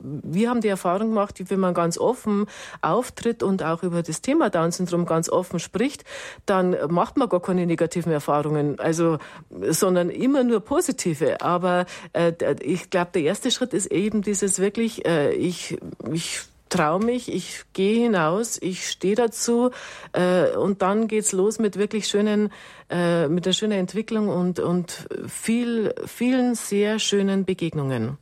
[0.00, 2.46] wir haben die Erfahrung gemacht, wenn man ganz offen
[2.82, 6.04] auftritt und auch über das Thema Down-Syndrom ganz offen spricht,
[6.46, 9.18] dann macht man gar keine negativen Erfahrungen, also
[9.70, 11.40] sondern immer nur positive.
[11.40, 15.78] Aber äh, ich glaube, der erste Schritt ist eben dieses wirklich, äh, ich,
[16.12, 19.70] ich traue mich, ich gehe hinaus, ich stehe dazu
[20.12, 22.50] äh, und dann geht's los mit wirklich schönen,
[22.90, 28.18] äh, mit der schönen Entwicklung und, und viel, vielen sehr schönen Begegnungen.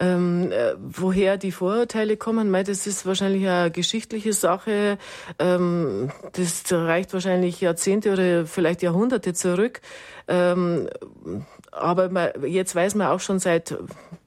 [0.00, 4.96] Ähm, äh, woher die Vorurteile kommen, mei, das ist wahrscheinlich eine geschichtliche Sache.
[5.40, 9.80] Ähm, das reicht wahrscheinlich Jahrzehnte oder vielleicht Jahrhunderte zurück.
[10.28, 10.88] Ähm,
[11.72, 13.76] aber man, jetzt weiß man auch schon seit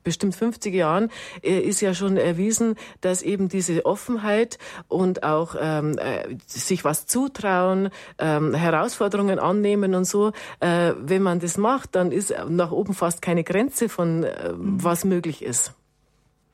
[0.04, 1.10] bestimmt 50 Jahren
[1.44, 7.06] äh, ist ja schon erwiesen, dass eben diese Offenheit und auch ähm, äh, sich was
[7.06, 12.94] zutrauen, ähm, Herausforderungen annehmen und so, äh, wenn man das macht, dann ist nach oben
[12.94, 14.84] fast keine Grenze von äh, mhm.
[14.84, 15.74] was möglich ist.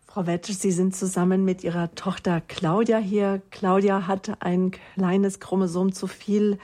[0.08, 3.42] Frau Wetsch, Sie sind zusammen mit Ihrer Tochter Claudia hier.
[3.52, 6.58] Claudia hat ein kleines Chromosom zu viel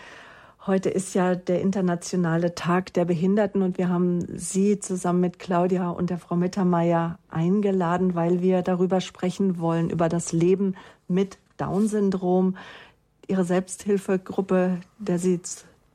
[0.66, 5.90] Heute ist ja der internationale Tag der Behinderten und wir haben Sie zusammen mit Claudia
[5.90, 10.76] und der Frau Mittermeier eingeladen, weil wir darüber sprechen wollen, über das Leben
[11.10, 12.56] mit Down-Syndrom.
[13.28, 15.42] Ihre Selbsthilfegruppe, der Sie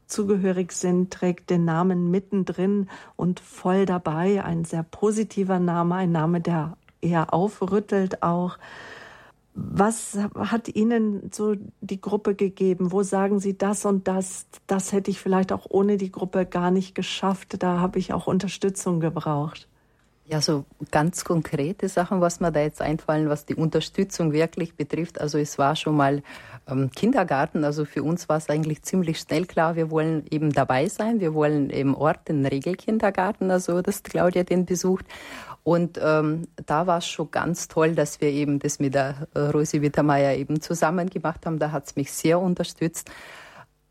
[0.07, 4.45] zugehörig sind, trägt den Namen mittendrin und voll dabei.
[4.45, 8.59] Ein sehr positiver Name, ein Name, der eher aufrüttelt auch.
[9.61, 12.93] Was hat Ihnen so die Gruppe gegeben?
[12.93, 14.47] Wo sagen Sie das und das?
[14.69, 17.61] Das hätte ich vielleicht auch ohne die Gruppe gar nicht geschafft.
[17.61, 19.67] Da habe ich auch Unterstützung gebraucht.
[20.27, 25.21] Ja, so ganz konkrete Sachen, was mir da jetzt einfallen, was die Unterstützung wirklich betrifft.
[25.21, 26.23] Also es war schon mal
[26.69, 27.65] ähm, Kindergarten.
[27.65, 31.21] Also für uns war es eigentlich ziemlich schnell klar, wir wollen eben dabei sein.
[31.21, 35.07] Wir wollen im Ort den Regelkindergarten, also dass Claudia den besucht.
[35.65, 39.41] Und ähm, da war es schon ganz toll, dass wir eben das mit der äh,
[39.41, 41.59] Rosi Wittermeier eben zusammen gemacht haben.
[41.59, 43.11] Da hat es mich sehr unterstützt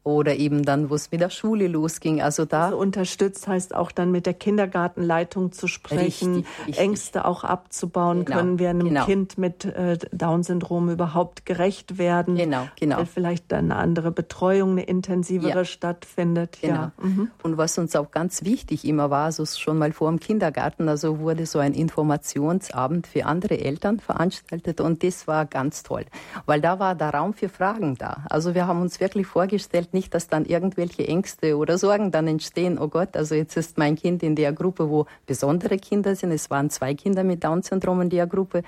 [0.08, 2.22] oder eben dann, wo es mit der Schule losging.
[2.22, 6.78] Also da also unterstützt heißt auch dann mit der Kindergartenleitung zu sprechen, richtig, richtig.
[6.80, 8.24] Ängste auch abzubauen.
[8.24, 9.06] Genau, Können wir einem genau.
[9.06, 12.36] Kind mit äh, Down-Syndrom überhaupt gerecht werden?
[12.36, 13.00] Genau, genau.
[13.00, 15.66] Weil vielleicht dann eine andere Betreuung, eine intensivere ja.
[15.66, 16.60] stattfindet.
[16.62, 16.74] Genau.
[16.74, 16.92] Ja.
[17.02, 17.32] Mhm.
[17.44, 21.20] Und was uns auch ganz wichtig immer war, so schon mal vor dem Kindergarten, also
[21.20, 26.06] wurde so ein Informationsabend für andere Eltern veranstaltet und das war ganz toll,
[26.46, 28.26] weil da war der Raum für Fragen da.
[28.30, 32.78] Also wir haben uns wirklich vorgestellt, nicht, dass dann irgendwelche Ängste oder Sorgen dann entstehen.
[32.78, 36.32] Oh Gott, also jetzt ist mein Kind in der Gruppe, wo besondere Kinder sind.
[36.32, 38.62] Es waren zwei Kinder mit Down-Syndrom in der Gruppe.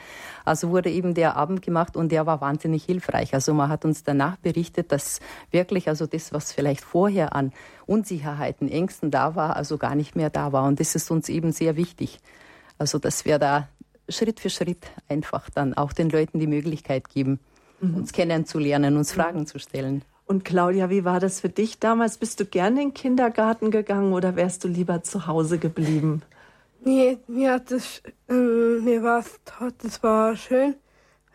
[0.44, 3.36] Also wurde eben der Abend gemacht und der war wahnsinnig hilfreich.
[3.36, 5.20] Also man hat uns danach berichtet, dass
[5.52, 7.54] wirklich also das, was vielleicht vorher an
[7.86, 10.66] Unsicherheiten, Ängsten da war, also gar nicht mehr da war.
[10.66, 12.18] Und das ist uns eben sehr wichtig.
[12.80, 13.70] Also dass wir da
[14.10, 17.40] Schritt für Schritt einfach dann auch den Leuten die Möglichkeit geben,
[17.80, 17.96] mhm.
[17.96, 20.04] uns kennenzulernen, uns Fragen zu stellen.
[20.30, 22.20] Und Claudia, wie war das für dich damals?
[22.20, 26.22] Bist du gerne in den Kindergarten gegangen oder wärst du lieber zu Hause geblieben?
[26.86, 29.40] Nee, mir hat das, äh, mir war es,
[29.80, 30.76] das war schön.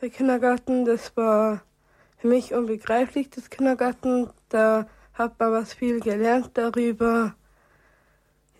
[0.00, 1.64] Der Kindergarten, das war
[2.18, 4.30] für mich unbegreiflich, das Kindergarten.
[4.48, 7.34] Da hat man was viel gelernt darüber.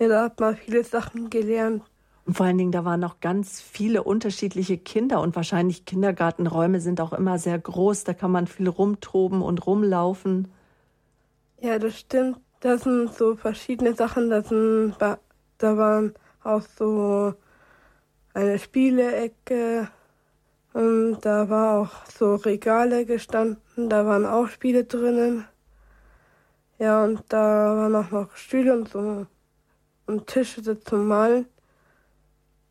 [0.01, 1.85] Ja, da hat man viele Sachen gelernt.
[2.27, 7.01] Und vor allen Dingen, da waren noch ganz viele unterschiedliche Kinder und wahrscheinlich Kindergartenräume sind
[7.01, 8.05] auch immer sehr groß.
[8.05, 10.49] Da kann man viel rumtoben und rumlaufen.
[11.61, 12.39] Ja, das stimmt.
[12.61, 14.31] Da sind so verschiedene Sachen.
[14.31, 17.35] Da, sind, da waren auch so
[18.33, 19.89] eine Spielecke.
[20.73, 23.91] Und da war auch so Regale gestanden.
[23.91, 25.45] Da waren auch Spiele drinnen.
[26.79, 29.27] Ja, und da waren auch noch Stühle und so
[30.07, 31.47] und Tische zum Malen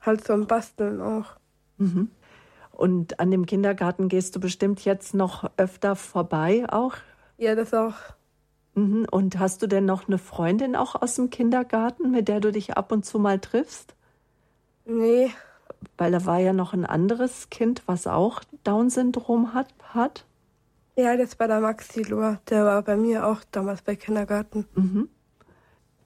[0.06, 1.38] halt zum Basteln auch.
[1.78, 2.10] Mhm.
[2.72, 6.96] Und an dem Kindergarten gehst du bestimmt jetzt noch öfter vorbei auch?
[7.38, 7.96] Ja, das auch.
[8.76, 9.06] Mhm.
[9.12, 12.76] Und hast du denn noch eine Freundin auch aus dem Kindergarten, mit der du dich
[12.76, 13.96] ab und zu mal triffst?
[14.86, 15.32] Nee.
[15.98, 20.26] Weil da war ja noch ein anderes Kind, was auch Down-Syndrom hat, hat.
[20.96, 22.40] Ja, das war der Maxi Lohr.
[22.50, 24.66] Der war bei mir auch damals bei Kindergarten.
[24.76, 25.10] Mhm.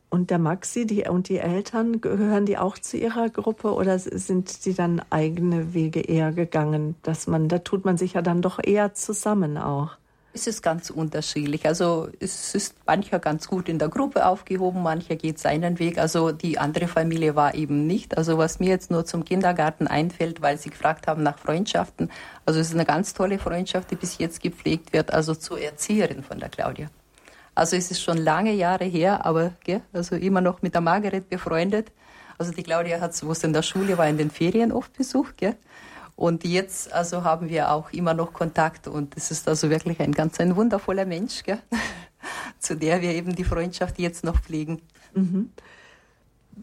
[0.10, 4.50] Und der Maxi die, und die Eltern, gehören die auch zu ihrer Gruppe oder sind
[4.50, 6.96] sie dann eigene Wege eher gegangen?
[7.04, 9.98] Dass man, da tut man sich ja dann doch eher zusammen auch.
[10.34, 11.66] Es ist ganz unterschiedlich.
[11.66, 15.98] Also es ist mancher ganz gut in der Gruppe aufgehoben, mancher geht seinen Weg.
[15.98, 18.18] Also die andere Familie war eben nicht.
[18.18, 22.12] Also was mir jetzt nur zum Kindergarten einfällt, weil Sie gefragt haben nach Freundschaften.
[22.46, 26.22] Also es ist eine ganz tolle Freundschaft, die bis jetzt gepflegt wird, also zur Erzieherin
[26.22, 26.90] von der Claudia.
[27.58, 31.28] Also es ist schon lange Jahre her, aber gell, also immer noch mit der Margaret
[31.28, 31.92] befreundet.
[32.38, 35.44] Also die Claudia hat, wo sie in der Schule war, in den Ferien oft besucht.
[36.16, 40.12] Und jetzt also haben wir auch immer noch Kontakt und es ist also wirklich ein
[40.12, 41.58] ganz ein wundervoller Mensch, gell?
[42.60, 44.80] zu der wir eben die Freundschaft jetzt noch pflegen.
[45.16, 45.50] Mhm.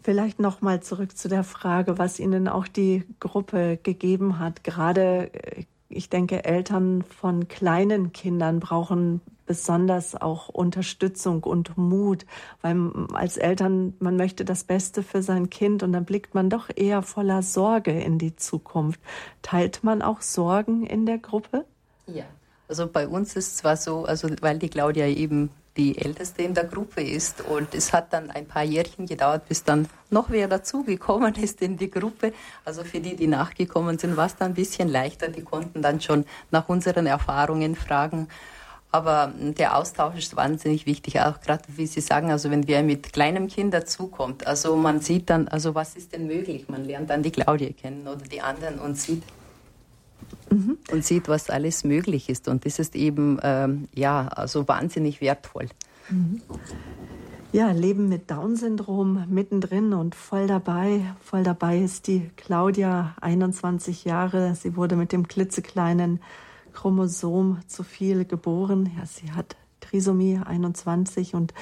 [0.04, 4.62] Vielleicht noch mal zurück zu der Frage, was Ihnen auch die Gruppe gegeben hat.
[4.62, 12.26] Gerade, äh, ich denke, Eltern von kleinen Kindern brauchen besonders auch Unterstützung und Mut,
[12.62, 16.70] weil als Eltern, man möchte das Beste für sein Kind und dann blickt man doch
[16.74, 19.00] eher voller Sorge in die Zukunft.
[19.42, 21.64] Teilt man auch Sorgen in der Gruppe?
[22.06, 22.24] Ja,
[22.68, 26.64] also bei uns ist zwar so, also weil die Claudia eben die älteste in der
[26.64, 31.34] Gruppe ist und es hat dann ein paar Jährchen gedauert, bis dann noch wer dazugekommen
[31.34, 32.32] ist in die Gruppe.
[32.64, 35.28] Also für die, die nachgekommen sind, war es dann ein bisschen leichter.
[35.28, 38.28] Die konnten dann schon nach unseren Erfahrungen fragen.
[38.94, 43.12] Aber der Austausch ist wahnsinnig wichtig, auch gerade wie Sie sagen, also wenn wer mit
[43.12, 46.68] kleinem Kind dazukommt, also man sieht dann, also was ist denn möglich?
[46.68, 49.24] Man lernt dann die Claudia kennen oder die anderen und sieht,
[50.48, 50.78] mhm.
[50.92, 52.46] und sieht, was alles möglich ist.
[52.46, 55.66] Und das ist eben ähm, ja also wahnsinnig wertvoll.
[56.08, 56.40] Mhm.
[57.50, 61.00] Ja, Leben mit Down-Syndrom mittendrin und voll dabei.
[61.20, 64.54] Voll dabei ist die Claudia, 21 Jahre.
[64.54, 66.20] Sie wurde mit dem klitzekleinen
[66.74, 68.90] Chromosom zu viel geboren.
[68.98, 71.54] Ja, sie hat Trisomie 21 und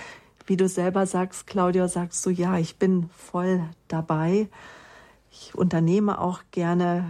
[0.46, 4.48] wie du selber sagst, Claudia, sagst du, ja, ich bin voll dabei.
[5.31, 7.05] Ich unternehme auch gerne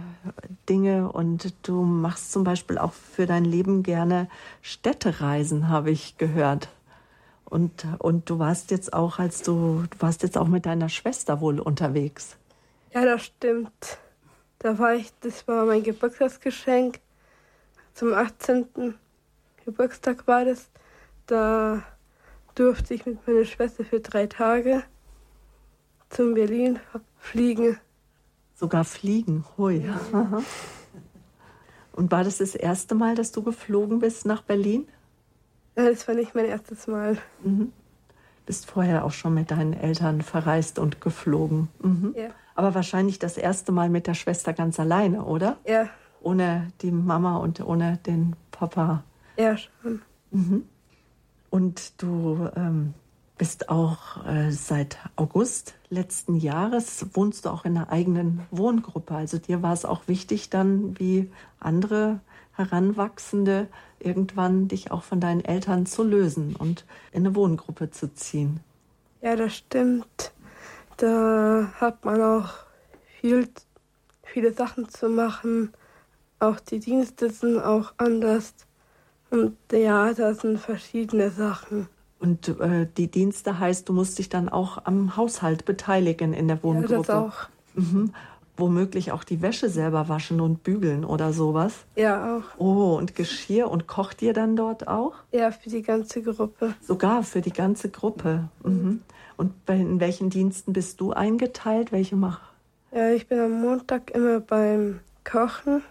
[0.69, 4.29] Dinge und du machst zum Beispiel auch für dein Leben gerne
[4.61, 6.69] Städtereisen, habe ich gehört.
[7.45, 11.41] Und, und du warst jetzt auch, als du, du warst jetzt auch mit deiner Schwester
[11.41, 12.37] wohl unterwegs.
[12.93, 13.97] Ja, das stimmt.
[14.59, 16.99] Da war ich, das war mein Geburtstagsgeschenk
[17.93, 18.95] zum 18.
[19.65, 20.69] Geburtstag war das.
[21.27, 21.83] Da
[22.55, 24.83] durfte ich mit meiner Schwester für drei Tage
[26.09, 26.79] zum Berlin
[27.17, 27.79] fliegen.
[28.55, 29.85] Sogar fliegen, hui.
[29.85, 29.99] Ja.
[31.93, 34.87] Und war das das erste Mal, dass du geflogen bist nach Berlin?
[35.75, 37.17] Nein, das war nicht mein erstes Mal.
[37.43, 37.71] Mhm.
[38.45, 41.69] Bist vorher auch schon mit deinen Eltern verreist und geflogen.
[41.81, 42.13] Mhm.
[42.17, 42.29] Ja.
[42.55, 45.57] Aber wahrscheinlich das erste Mal mit der Schwester ganz alleine, oder?
[45.65, 45.89] Ja
[46.23, 49.03] ohne die Mama und ohne den Papa.
[49.37, 50.01] Ja, schon.
[50.31, 50.63] Mhm.
[51.49, 52.93] Und du ähm,
[53.37, 59.13] bist auch äh, seit August letzten Jahres, wohnst du auch in einer eigenen Wohngruppe.
[59.15, 62.19] Also dir war es auch wichtig, dann wie andere
[62.53, 63.67] Heranwachsende
[63.99, 68.59] irgendwann dich auch von deinen Eltern zu lösen und in eine Wohngruppe zu ziehen.
[69.21, 70.31] Ja, das stimmt.
[70.97, 72.49] Da hat man auch
[73.19, 73.49] viel,
[74.23, 75.73] viele Sachen zu machen
[76.43, 78.53] auch die Dienste sind auch anders.
[79.29, 81.87] Und ja, da sind verschiedene Sachen.
[82.19, 86.63] Und äh, die Dienste heißt, du musst dich dann auch am Haushalt beteiligen in der
[86.63, 86.93] Wohngruppe.
[86.93, 87.33] Ja, das auch.
[87.73, 88.13] Mhm.
[88.55, 91.73] Womöglich auch die Wäsche selber waschen und bügeln oder sowas.
[91.95, 92.43] Ja, auch.
[92.59, 95.15] Oh, und Geschirr und kocht ihr dann dort auch?
[95.31, 96.75] Ja, für die ganze Gruppe.
[96.81, 98.47] Sogar für die ganze Gruppe.
[98.63, 99.01] Mhm.
[99.35, 101.91] Und bei, in welchen Diensten bist du eingeteilt?
[101.91, 102.41] Welche mach?
[102.93, 105.81] Ja, ich bin am Montag immer beim Kochen.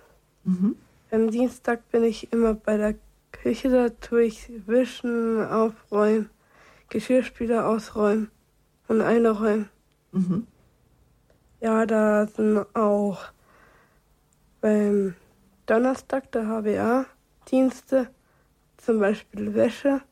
[0.44, 0.76] Mhm.
[1.10, 2.94] Am Dienstag bin ich immer bei der
[3.32, 6.30] Küche, da tue ich wischen, aufräumen,
[6.88, 8.30] Geschirrspüler ausräumen
[8.88, 9.68] und einräumen.
[10.12, 10.46] Mhm.
[11.60, 13.20] Ja, da sind auch
[14.60, 15.14] beim
[15.66, 18.08] Donnerstag der HBA-Dienste,
[18.78, 20.02] zum Beispiel Wäsche.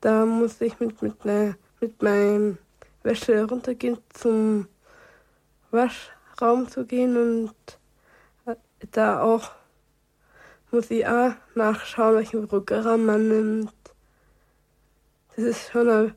[0.00, 2.58] Da muss ich mit, mit, ne, mit meinem
[3.02, 4.68] Wäsche runtergehen zum
[5.70, 7.54] Waschraum zu gehen und
[8.90, 9.50] da auch
[10.70, 13.74] muss ich auch nachschauen, welchen Programm man nimmt.
[15.36, 16.14] Das ist schon eine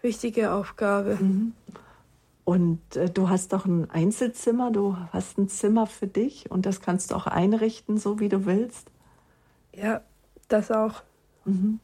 [0.00, 1.18] wichtige Aufgabe.
[1.20, 1.52] Mhm.
[2.44, 6.80] Und äh, du hast doch ein Einzelzimmer, du hast ein Zimmer für dich und das
[6.80, 8.90] kannst du auch einrichten, so wie du willst.
[9.74, 10.00] Ja,
[10.48, 11.02] das auch.
[11.44, 11.80] Mhm.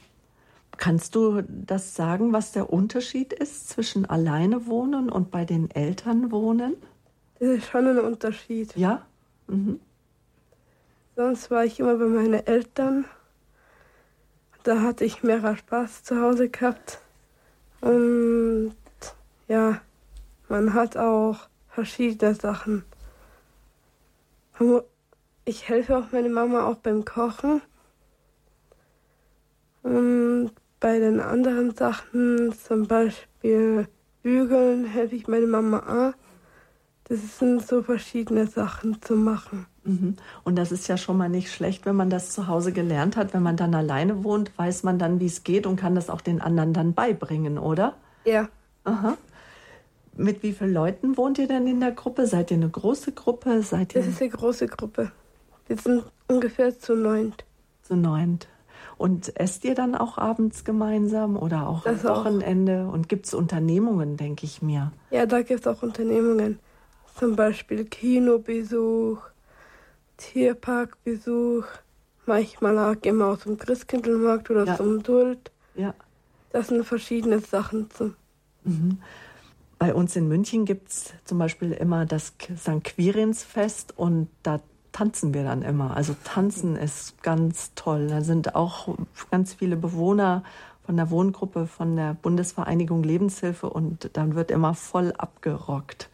[0.76, 6.30] Kannst du das sagen, was der Unterschied ist zwischen alleine wohnen und bei den Eltern
[6.30, 6.74] wohnen?
[7.40, 8.76] Das ist schon ein Unterschied.
[8.76, 9.02] Ja?
[9.48, 9.80] Mhm.
[11.14, 13.04] Sonst war ich immer bei meinen Eltern.
[14.62, 17.00] Da hatte ich mehr Spaß zu Hause gehabt.
[17.80, 18.74] Und
[19.48, 19.80] ja,
[20.48, 22.84] man hat auch verschiedene Sachen.
[25.44, 27.60] Ich helfe auch meine Mama auch beim Kochen.
[29.82, 33.88] Und bei den anderen Sachen, zum Beispiel
[34.22, 36.14] Bügeln, helfe ich meine Mama auch.
[37.12, 39.66] Das sind so verschiedene Sachen zu machen.
[39.84, 40.16] Mhm.
[40.44, 43.34] Und das ist ja schon mal nicht schlecht, wenn man das zu Hause gelernt hat.
[43.34, 46.22] Wenn man dann alleine wohnt, weiß man dann, wie es geht und kann das auch
[46.22, 47.96] den anderen dann beibringen, oder?
[48.24, 48.48] Ja.
[48.84, 49.18] Aha.
[50.16, 52.26] Mit wie vielen Leuten wohnt ihr denn in der Gruppe?
[52.26, 53.62] Seid ihr eine große Gruppe?
[53.62, 55.12] Seid ihr das ist eine große Gruppe.
[55.66, 57.44] Wir sind ungefähr zu neunt.
[57.82, 58.48] Zu neunt.
[58.96, 62.86] Und esst ihr dann auch abends gemeinsam oder auch das am Wochenende?
[62.88, 62.94] Auch.
[62.94, 64.92] Und gibt es Unternehmungen, denke ich mir?
[65.10, 66.58] Ja, da gibt es auch Unternehmungen.
[67.16, 69.18] Zum Beispiel Kinobesuch
[70.16, 71.64] Tierparkbesuch,
[72.26, 74.76] Manchmal gehen wir aus dem Christkindlmarkt oder ja.
[74.76, 75.50] zum Duld.
[75.74, 75.94] Ja.
[76.52, 78.14] Das sind verschiedene Sachen zum.
[78.64, 78.98] Mhm.
[79.78, 82.84] Bei uns in München gibt es zum Beispiel immer das St.
[82.84, 84.60] Quirinsfest und da
[84.92, 85.96] tanzen wir dann immer.
[85.96, 88.06] Also tanzen ist ganz toll.
[88.06, 88.96] Da sind auch
[89.32, 90.44] ganz viele Bewohner
[90.84, 96.08] von der Wohngruppe von der Bundesvereinigung Lebenshilfe und dann wird immer voll abgerockt.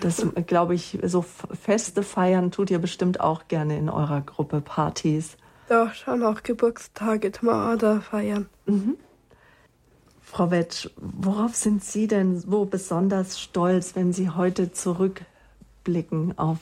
[0.00, 5.36] Das glaube ich, so Feste feiern tut ihr bestimmt auch gerne in eurer Gruppe Partys.
[5.70, 8.48] Ja, schon auch Geburtstage da feiern.
[8.66, 8.96] Mhm.
[10.20, 16.58] Frau Wetsch, worauf sind Sie denn so besonders stolz, wenn Sie heute zurückblicken auf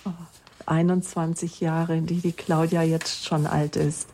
[0.66, 4.08] 21 Jahre, die die Claudia jetzt schon alt ist?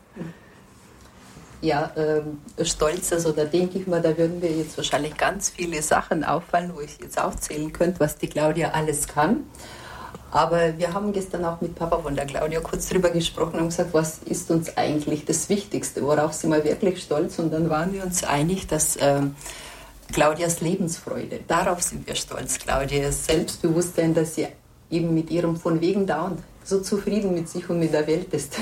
[1.61, 5.81] Ja, ähm, stolz, also da denke ich mal, da würden mir jetzt wahrscheinlich ganz viele
[5.81, 9.43] Sachen auffallen, wo ich jetzt aufzählen könnte, was die Claudia alles kann.
[10.29, 13.93] Aber wir haben gestern auch mit Papa von der Claudia kurz drüber gesprochen und gesagt,
[13.93, 17.39] was ist uns eigentlich das Wichtigste, worauf sind wir wirklich stolz?
[17.39, 19.35] Und dann waren wir uns einig, dass ähm,
[20.13, 22.59] Claudias Lebensfreude, darauf sind wir stolz.
[22.59, 24.47] Claudias Selbstbewusstsein, dass sie
[24.91, 28.59] eben mit ihrem von wegen dauernd so zufrieden mit sich und mit der Welt ist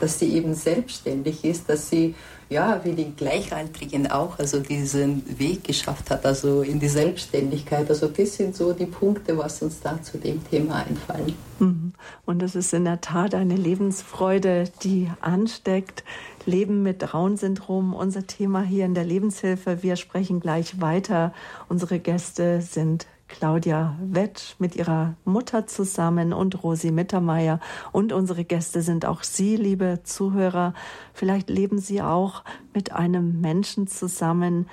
[0.00, 2.14] dass sie eben selbstständig ist, dass sie
[2.50, 7.88] ja wie die Gleichaltrigen auch also diesen Weg geschafft hat, also in die Selbstständigkeit.
[7.88, 11.34] Also das sind so die Punkte, was uns da zu dem Thema einfallen.
[11.58, 11.92] Mhm.
[12.26, 16.04] Und das ist in der Tat eine Lebensfreude, die ansteckt.
[16.46, 19.82] Leben mit Down-Syndrom, unser Thema hier in der Lebenshilfe.
[19.82, 21.32] Wir sprechen gleich weiter.
[21.68, 27.60] Unsere Gäste sind Claudia Wetsch mit ihrer Mutter zusammen und Rosi Mittermeier.
[27.92, 30.74] Und unsere Gäste sind auch Sie, liebe Zuhörer.
[31.12, 34.68] Vielleicht leben Sie auch mit einem Menschen zusammen,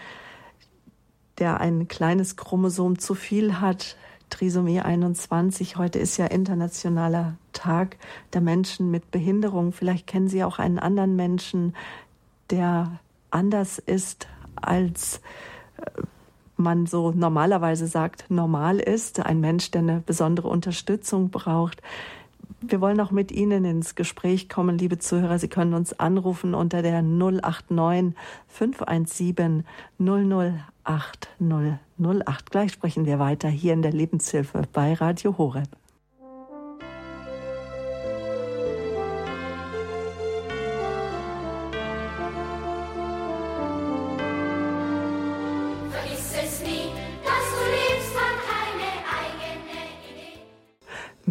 [1.37, 3.95] der ein kleines Chromosom zu viel hat.
[4.29, 5.77] Trisomie 21.
[5.77, 7.97] Heute ist ja internationaler Tag
[8.33, 9.71] der Menschen mit Behinderung.
[9.73, 11.75] Vielleicht kennen Sie auch einen anderen Menschen,
[12.49, 15.21] der anders ist als
[15.77, 16.01] äh,
[16.61, 21.81] man so normalerweise sagt, normal ist, ein Mensch, der eine besondere Unterstützung braucht.
[22.61, 25.39] Wir wollen auch mit Ihnen ins Gespräch kommen, liebe Zuhörer.
[25.39, 28.15] Sie können uns anrufen unter der 089
[28.47, 29.65] 517
[29.97, 32.51] 008 008.
[32.51, 35.80] Gleich sprechen wir weiter hier in der Lebenshilfe bei Radio Horeb.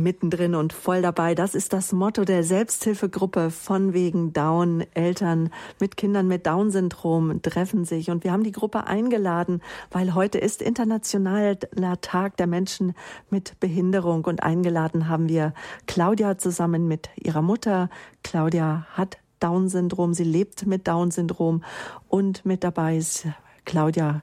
[0.03, 1.35] Mittendrin und voll dabei.
[1.35, 4.85] Das ist das Motto der Selbsthilfegruppe von wegen Down.
[4.95, 10.39] Eltern mit Kindern mit Down-Syndrom treffen sich und wir haben die Gruppe eingeladen, weil heute
[10.39, 12.95] ist internationaler Tag der Menschen
[13.31, 15.55] mit Behinderung und eingeladen haben wir
[15.87, 17.91] Claudia zusammen mit ihrer Mutter.
[18.23, 21.65] Claudia hat Down-Syndrom, sie lebt mit Down-Syndrom
[22.09, 23.27] und mit dabei ist
[23.65, 24.23] Claudia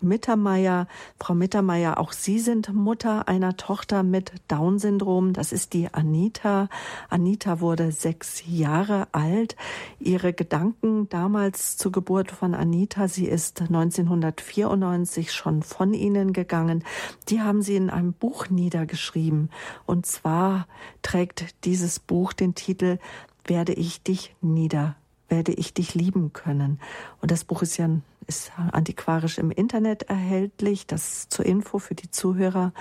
[0.00, 0.86] Mittermeier.
[1.18, 5.32] Frau Mittermeier, auch Sie sind Mutter einer Tochter mit Down-Syndrom.
[5.32, 6.68] Das ist die Anita.
[7.08, 9.56] Anita wurde sechs Jahre alt.
[9.98, 16.84] Ihre Gedanken damals zur Geburt von Anita, sie ist 1994 schon von Ihnen gegangen.
[17.28, 19.50] Die haben Sie in einem Buch niedergeschrieben.
[19.86, 20.66] Und zwar
[21.02, 22.98] trägt dieses Buch den Titel
[23.44, 24.96] Werde ich dich nieder
[25.28, 26.80] werde ich dich lieben können.
[27.20, 27.88] Und das Buch ist ja
[28.28, 30.86] ist antiquarisch im Internet erhältlich.
[30.86, 32.72] Das zur Info für die Zuhörer.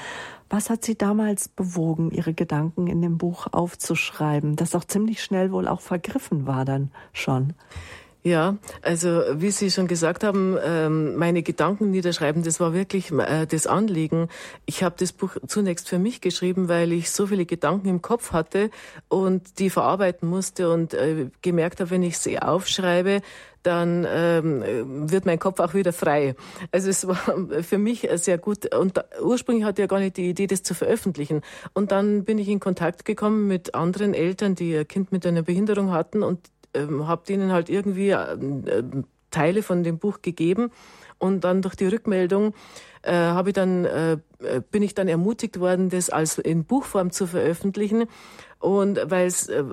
[0.50, 5.52] Was hat Sie damals bewogen, Ihre Gedanken in dem Buch aufzuschreiben, das auch ziemlich schnell
[5.52, 7.54] wohl auch vergriffen war dann schon?
[8.28, 13.46] Ja, also wie Sie schon gesagt haben, ähm, meine Gedanken niederschreiben, das war wirklich äh,
[13.46, 14.28] das Anliegen.
[14.66, 18.34] Ich habe das Buch zunächst für mich geschrieben, weil ich so viele Gedanken im Kopf
[18.34, 18.70] hatte
[19.08, 23.22] und die verarbeiten musste und äh, gemerkt habe, wenn ich sie aufschreibe,
[23.64, 26.36] dann ähm, wird mein Kopf auch wieder frei.
[26.74, 27.16] Also es war
[27.62, 28.76] für mich sehr gut.
[28.76, 31.44] Und ursprünglich hatte ich ja gar nicht die Idee, das zu veröffentlichen.
[31.74, 35.44] Und dann bin ich in Kontakt gekommen mit anderen Eltern, die ihr Kind mit einer
[35.44, 36.40] Behinderung hatten und
[36.78, 38.84] ähm, habe denen halt irgendwie äh,
[39.32, 40.72] Teile von dem Buch gegeben
[41.20, 42.54] und dann durch die Rückmeldung
[43.02, 44.18] äh, habe ich dann äh,
[44.70, 48.06] bin ich dann ermutigt worden, das als in Buchform zu veröffentlichen.
[48.60, 49.64] Und weil es, äh,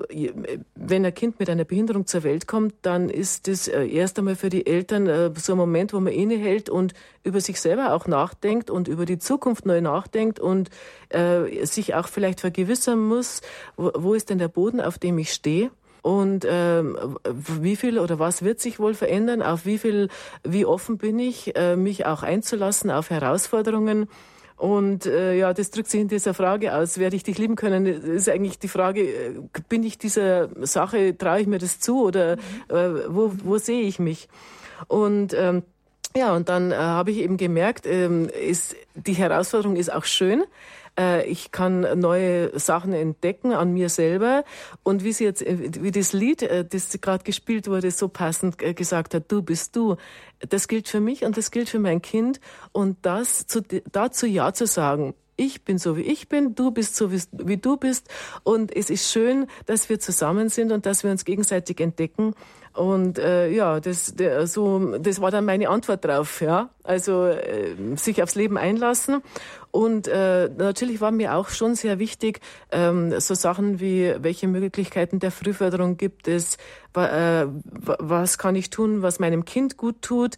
[0.75, 4.35] wenn ein Kind mit einer Behinderung zur Welt kommt, dann ist das äh, erst einmal
[4.35, 6.93] für die Eltern äh, so ein Moment, wo man innehält und
[7.23, 10.69] über sich selber auch nachdenkt und über die Zukunft neu nachdenkt und
[11.09, 13.41] äh, sich auch vielleicht vergewissern muss,
[13.75, 15.71] wo, wo ist denn der Boden, auf dem ich stehe?
[16.05, 20.09] Und ähm, wie viel oder was wird sich wohl verändern, auf wie viel,
[20.43, 24.07] wie offen bin ich, äh, mich auch einzulassen auf Herausforderungen
[24.55, 27.87] Und äh, ja, das drückt sich in dieser Frage aus, werde ich dich lieben können,
[27.87, 29.33] ist eigentlich die Frage, äh,
[29.67, 33.97] bin ich dieser Sache, traue ich mir das zu oder äh, wo, wo sehe ich
[33.97, 34.29] mich?
[34.87, 35.63] Und ähm,
[36.15, 40.43] ja, und dann äh, habe ich eben gemerkt, ähm, ist, die Herausforderung ist auch schön.
[40.97, 44.43] Äh, ich kann neue Sachen entdecken an mir selber.
[44.83, 48.57] Und wie sie jetzt, äh, wie das Lied, äh, das gerade gespielt wurde, so passend
[48.57, 49.97] gesagt hat, du bist du.
[50.39, 52.39] Das gilt für mich und das gilt für mein Kind.
[52.71, 56.95] Und das zu, dazu Ja zu sagen, ich bin so wie ich bin, du bist
[56.95, 58.07] so wie, du bist.
[58.43, 62.33] Und es ist schön, dass wir zusammen sind und dass wir uns gegenseitig entdecken.
[62.75, 66.41] Und äh, ja, das, der, so, das war dann meine Antwort drauf.
[66.41, 69.21] Ja, also äh, sich aufs Leben einlassen.
[69.71, 72.39] Und äh, natürlich war mir auch schon sehr wichtig,
[72.71, 76.57] ähm, so Sachen wie welche Möglichkeiten der Frühförderung gibt es,
[76.93, 80.35] wa, äh, was kann ich tun, was meinem Kind gut tut,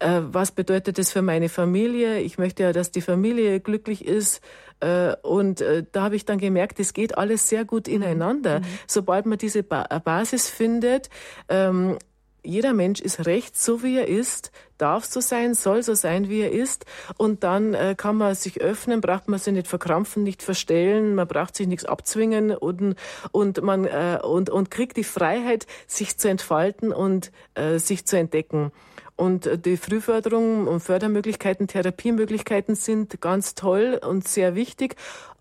[0.00, 2.20] äh, was bedeutet das für meine Familie.
[2.20, 4.40] Ich möchte ja, dass die Familie glücklich ist.
[4.80, 8.60] Äh, und äh, da habe ich dann gemerkt, es geht alles sehr gut ineinander.
[8.60, 8.64] Mhm.
[8.86, 11.10] Sobald man diese ba Basis findet,
[11.48, 11.98] ähm,
[12.42, 16.40] jeder Mensch ist recht, so wie er ist, darf so sein, soll so sein, wie
[16.40, 16.86] er ist.
[17.18, 21.28] Und dann äh, kann man sich öffnen, braucht man sich nicht verkrampfen, nicht verstellen, man
[21.28, 22.96] braucht sich nichts abzwingen und,
[23.32, 28.16] und man äh, und, und kriegt die Freiheit, sich zu entfalten und äh, sich zu
[28.16, 28.72] entdecken.
[29.20, 34.96] Und äh, die Frühförderung und Fördermöglichkeiten, Therapiemöglichkeiten sind ganz toll und sehr wichtig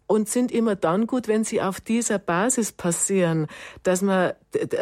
[0.06, 3.48] und sind immer dann gut, wenn sie auf dieser Basis passieren,
[3.84, 4.34] dass man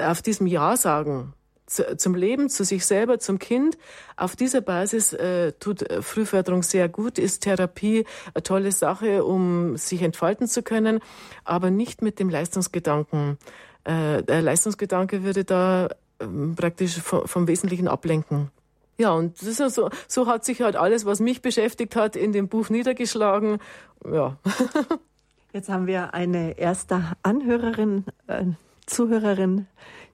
[0.04, 1.34] auf diesem Ja sagen
[1.68, 3.78] zu, zum Leben, zu sich selber, zum Kind.
[4.16, 9.78] Auf dieser Basis äh, tut äh, Frühförderung sehr gut, ist Therapie eine tolle Sache, um
[9.78, 11.02] sich entfalten zu können,
[11.44, 13.38] aber nicht mit dem Leistungsgedanken.
[13.84, 16.26] Äh, der Leistungsgedanke würde da äh,
[16.56, 18.50] praktisch vom, vom Wesentlichen ablenken.
[18.98, 22.32] Ja, und das ist so, so hat sich halt alles, was mich beschäftigt hat, in
[22.32, 23.60] dem Buch niedergeschlagen.
[24.06, 24.38] Ja.
[25.54, 28.46] Jetzt haben wir eine erste Anhörerin, äh,
[28.86, 29.68] Zuhörerin,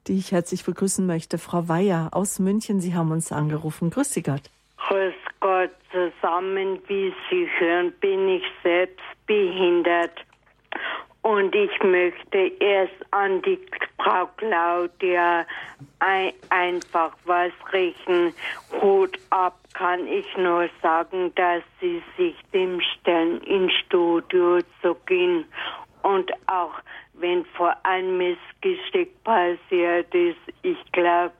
[0.06, 1.38] die ich herzlich begrüßen möchte.
[1.38, 3.90] Frau Weyer aus München, Sie haben uns angerufen.
[3.90, 4.42] Grüß Sie Gott.
[4.88, 6.78] Grüß Gott zusammen.
[6.86, 10.12] Wie Sie hören, bin ich selbst behindert.
[11.24, 13.58] Und ich möchte erst an die
[13.96, 15.46] Frau Claudia
[15.98, 18.34] ein, einfach was richten.
[18.82, 25.46] Hut ab kann ich nur sagen, dass sie sich dem stellen, ins Studio zu gehen
[26.02, 26.74] und auch
[27.14, 31.32] wenn vor ein Missgeschick passiert ist, ich glaube,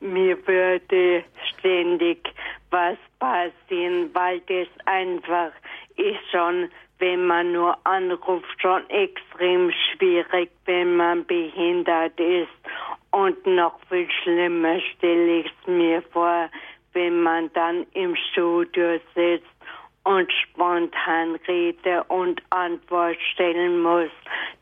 [0.00, 2.28] mir würde ständig
[2.70, 5.52] was passieren, weil das einfach
[5.96, 6.68] ist schon,
[6.98, 12.48] wenn man nur anruft, schon extrem schwierig, wenn man behindert ist.
[13.10, 16.48] Und noch viel schlimmer stelle ich es mir vor,
[16.92, 19.46] wenn man dann im Studio sitzt
[20.04, 24.10] und spontan Rede und Antwort stellen muss.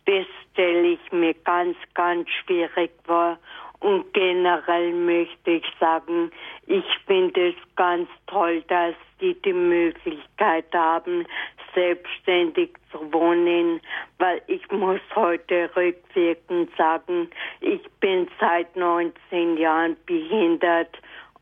[0.06, 3.38] Das stelle ich mir ganz, ganz schwierig vor.
[3.80, 6.30] Und generell möchte ich sagen,
[6.66, 11.26] ich finde es ganz toll, dass die die Möglichkeit haben,
[11.74, 13.80] selbstständig zu wohnen,
[14.18, 17.28] weil ich muss heute rückwirkend sagen,
[17.60, 20.96] ich bin seit 19 Jahren behindert.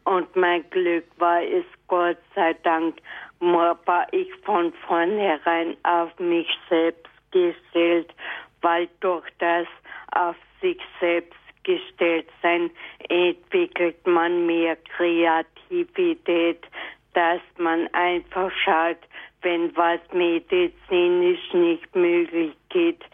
[0.04, 3.00] Und mein Glück war es Gott sei Dank
[3.86, 8.12] war ich von vornherein auf mich selbst gestellt,
[8.62, 9.66] weil durch das
[10.12, 12.70] auf sich selbst gestellt sein
[13.08, 16.64] entwickelt man mehr Kreativität,
[17.14, 18.98] dass man einfach schaut,
[19.42, 23.04] wenn was medizinisch nicht möglich geht,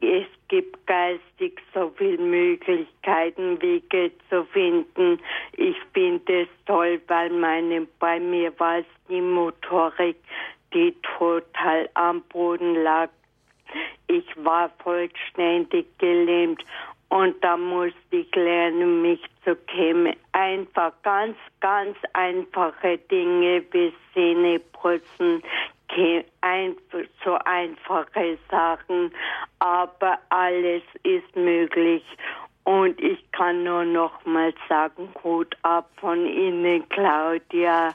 [0.00, 5.20] es gibt geistig so viele Möglichkeiten, Wege zu finden.
[5.56, 10.16] Ich finde es toll, weil meine, bei mir war es die Motorik,
[10.72, 13.10] die total am Boden lag.
[14.06, 16.64] Ich war vollständig gelähmt
[17.10, 20.14] und da musste ich lernen, mich zu kämen.
[20.32, 25.42] Einfach ganz, ganz einfache Dinge wie Zähne putzen,
[27.24, 29.12] so einfache Sachen,
[29.58, 32.04] aber alles ist möglich.
[32.64, 37.92] Und ich kann nur noch mal sagen, Hut ab von Ihnen, Claudia.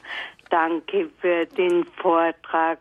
[0.50, 2.78] Danke für den Vortrag.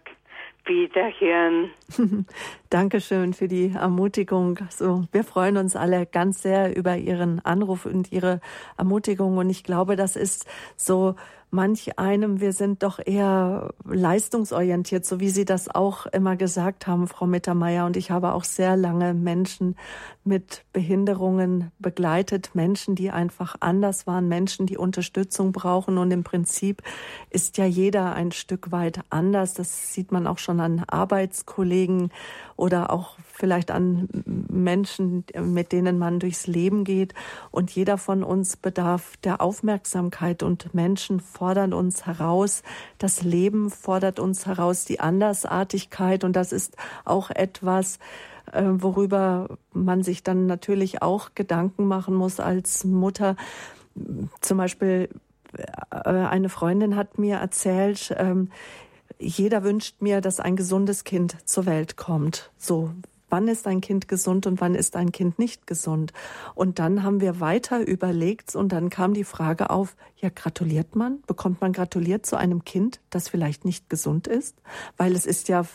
[0.66, 1.70] Wiederhören.
[2.70, 4.60] Dankeschön für die Ermutigung.
[4.70, 8.42] So, wir freuen uns alle ganz sehr über Ihren Anruf und Ihre
[8.78, 9.38] Ermutigung.
[9.38, 10.46] Und ich glaube, das ist
[10.76, 11.16] so
[11.56, 17.08] manch einem, wir sind doch eher leistungsorientiert, so wie Sie das auch immer gesagt haben,
[17.08, 17.86] Frau Mittermeier.
[17.86, 19.76] Und ich habe auch sehr lange Menschen
[20.24, 25.98] mit Behinderungen begleitet, Menschen, die einfach anders waren, Menschen, die Unterstützung brauchen.
[25.98, 26.84] Und im Prinzip
[27.30, 29.54] ist ja jeder ein Stück weit anders.
[29.54, 32.12] Das sieht man auch schon an Arbeitskollegen
[32.58, 34.08] oder auch vielleicht an
[34.50, 37.14] Menschen, mit denen man durchs Leben geht.
[37.52, 42.64] Und jeder von uns bedarf der Aufmerksamkeit und Menschen fordern uns heraus.
[42.98, 46.24] Das Leben fordert uns heraus, die Andersartigkeit.
[46.24, 48.00] Und das ist auch etwas,
[48.52, 53.36] äh, worüber man sich dann natürlich auch Gedanken machen muss als Mutter.
[54.42, 55.10] Zum Beispiel
[55.92, 58.50] äh, eine Freundin hat mir erzählt, ähm,
[59.20, 62.50] jeder wünscht mir, dass ein gesundes Kind zur Welt kommt.
[62.58, 62.90] So,
[63.36, 66.14] wann ist ein Kind gesund und wann ist ein Kind nicht gesund?
[66.54, 71.22] Und dann haben wir weiter überlegt und dann kam die Frage auf, ja, gratuliert man?
[71.28, 74.56] Bekommt man gratuliert zu einem Kind, das vielleicht nicht gesund ist?
[74.96, 75.66] Weil es ist ja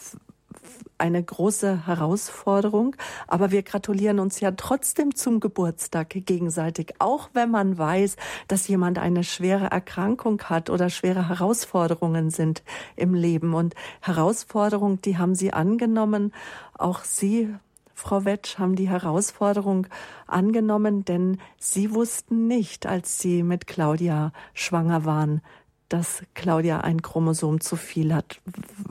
[0.98, 2.96] eine große Herausforderung.
[3.26, 8.16] Aber wir gratulieren uns ja trotzdem zum Geburtstag gegenseitig, auch wenn man weiß,
[8.48, 12.62] dass jemand eine schwere Erkrankung hat oder schwere Herausforderungen sind
[12.96, 13.54] im Leben.
[13.54, 16.32] Und Herausforderungen, die haben Sie angenommen.
[16.76, 17.54] Auch Sie,
[17.94, 19.86] Frau Wetsch, haben die Herausforderung
[20.26, 25.42] angenommen, denn Sie wussten nicht, als Sie mit Claudia schwanger waren,
[25.91, 28.41] dass Claudia ein Chromosom zu viel hat.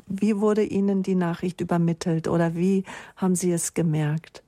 [0.06, 2.84] Wie wurde Ihnen die Nachricht übermittelt oder wie
[3.16, 4.44] haben Sie es gemerkt?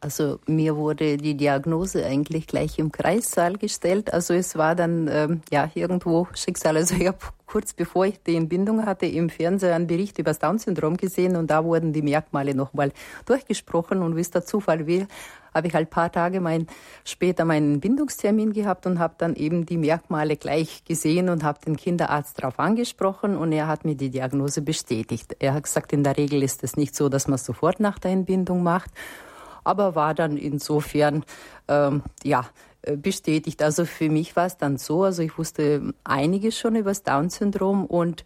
[0.00, 4.12] Also mir wurde die Diagnose eigentlich gleich im Kreissaal gestellt.
[4.12, 6.76] Also es war dann ähm, ja irgendwo Schicksal.
[6.76, 10.38] Also ich habe kurz bevor ich die Entbindung hatte im Fernsehen einen Bericht über das
[10.38, 12.92] Down-Syndrom gesehen und da wurden die Merkmale nochmal
[13.24, 15.08] durchgesprochen und wie es der Zufall will,
[15.56, 16.66] habe ich halt paar Tage mein,
[17.04, 21.76] später meinen Bindungstermin gehabt und habe dann eben die Merkmale gleich gesehen und habe den
[21.76, 25.36] Kinderarzt darauf angesprochen und er hat mir die Diagnose bestätigt.
[25.40, 28.12] Er hat gesagt, in der Regel ist es nicht so, dass man sofort nach der
[28.12, 28.90] Entbindung macht,
[29.64, 31.24] aber war dann insofern,
[31.68, 32.46] ähm, ja,
[32.94, 33.62] bestätigt.
[33.62, 37.84] Also für mich war es dann so, also ich wusste einiges schon über das Down-Syndrom
[37.84, 38.24] und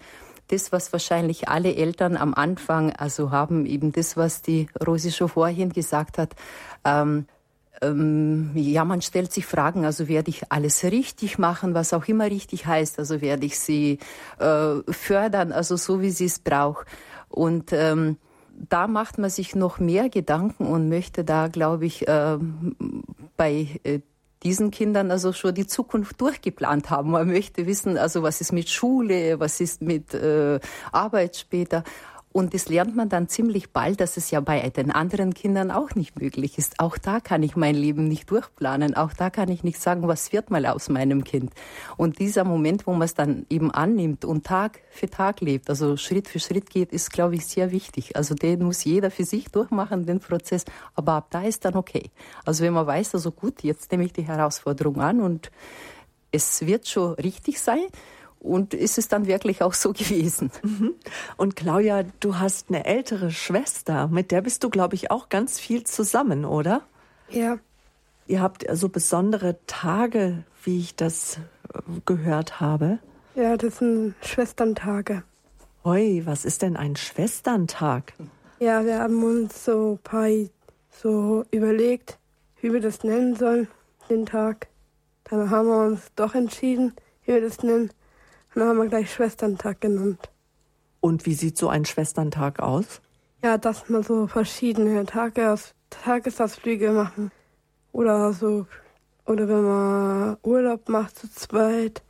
[0.50, 5.28] das, was wahrscheinlich alle Eltern am Anfang also haben, eben das, was die Rosi schon
[5.28, 6.34] vorhin gesagt hat,
[6.84, 7.26] ähm,
[7.82, 12.26] ähm, ja, man stellt sich Fragen, also werde ich alles richtig machen, was auch immer
[12.26, 13.98] richtig heißt, also werde ich sie
[14.38, 16.86] äh, fördern, also so wie sie es braucht.
[17.28, 18.18] Und ähm,
[18.68, 22.38] da macht man sich noch mehr Gedanken und möchte da, glaube ich, äh,
[23.36, 24.00] bei äh,
[24.42, 27.10] diesen Kindern also schon die Zukunft durchgeplant haben.
[27.10, 30.60] Man möchte wissen, also was ist mit Schule, was ist mit äh,
[30.92, 31.84] Arbeit später.
[32.32, 35.96] Und das lernt man dann ziemlich bald, dass es ja bei den anderen Kindern auch
[35.96, 36.78] nicht möglich ist.
[36.78, 38.94] Auch da kann ich mein Leben nicht durchplanen.
[38.94, 41.52] Auch da kann ich nicht sagen, was wird mal aus meinem Kind.
[41.96, 45.96] Und dieser Moment, wo man es dann eben annimmt und Tag für Tag lebt, also
[45.96, 48.14] Schritt für Schritt geht, ist, glaube ich, sehr wichtig.
[48.14, 50.64] Also den muss jeder für sich durchmachen, den Prozess.
[50.94, 52.10] Aber ab da ist dann okay.
[52.44, 55.50] Also wenn man weiß, also gut, jetzt nehme ich die Herausforderung an und
[56.30, 57.86] es wird schon richtig sein
[58.40, 60.50] und ist es dann wirklich auch so gewesen.
[60.62, 60.94] Mhm.
[61.36, 65.60] Und Claudia, du hast eine ältere Schwester, mit der bist du, glaube ich, auch ganz
[65.60, 66.82] viel zusammen, oder?
[67.28, 67.58] Ja.
[68.26, 71.38] Ihr habt so besondere Tage, wie ich das
[71.72, 72.98] äh, gehört habe.
[73.34, 75.22] Ja, das sind Schwesterntage.
[75.84, 78.12] Oi, was ist denn ein Schwesterntag?
[78.58, 80.28] Ja, wir haben uns so ein paar
[80.90, 82.18] so überlegt,
[82.60, 83.68] wie wir das nennen sollen,
[84.10, 84.68] den Tag.
[85.24, 86.92] Dann haben wir uns doch entschieden,
[87.24, 87.90] wie wir das nennen.
[88.60, 90.28] Dann haben wir gleich Schwesterntag genannt.
[91.00, 93.00] Und wie sieht so ein Schwesterntag aus?
[93.42, 97.30] Ja, dass man so verschiedene Tage aus, Tagesausflüge machen.
[97.92, 98.66] Oder so,
[99.24, 102.02] oder wenn man Urlaub macht zu zweit.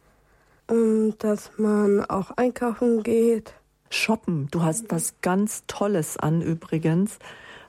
[0.66, 3.55] Und dass man auch einkaufen geht.
[3.88, 4.48] Shoppen.
[4.51, 7.20] Du hast was ganz Tolles an übrigens.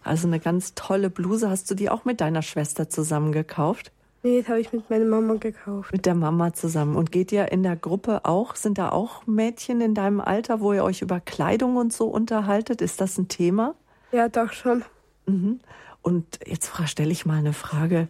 [0.03, 1.51] Also eine ganz tolle Bluse.
[1.51, 3.91] Hast du die auch mit deiner Schwester zusammen gekauft?
[4.23, 5.91] Nee, das habe ich mit meiner Mama gekauft.
[5.91, 6.95] Mit der Mama zusammen.
[6.95, 10.73] Und geht ihr in der Gruppe auch, sind da auch Mädchen in deinem Alter, wo
[10.73, 12.81] ihr euch über Kleidung und so unterhaltet?
[12.81, 13.73] Ist das ein Thema?
[14.11, 14.83] Ja, doch schon.
[15.25, 15.59] Mhm.
[16.03, 18.07] Und jetzt stelle ich mal eine Frage.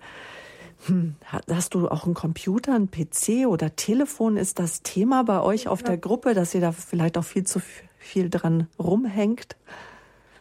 [0.88, 1.16] Hm,
[1.48, 4.36] hast du auch einen Computer, einen PC oder Telefon?
[4.36, 5.88] Ist das Thema bei euch auf ja.
[5.88, 7.62] der Gruppe, dass ihr da vielleicht auch viel zu
[8.00, 9.56] viel dran rumhängt?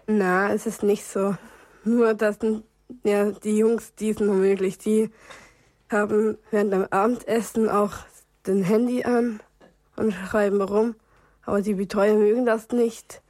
[0.07, 1.37] Na, es ist nicht so.
[1.85, 2.39] Nur, dass
[3.05, 4.79] ja, die Jungs, die sind unmöglich.
[4.79, 5.11] Die
[5.91, 7.93] haben während dem Abendessen auch
[8.47, 9.41] den Handy an
[9.97, 10.95] und schreiben rum.
[11.45, 13.23] Aber die Betreuer mögen das nicht.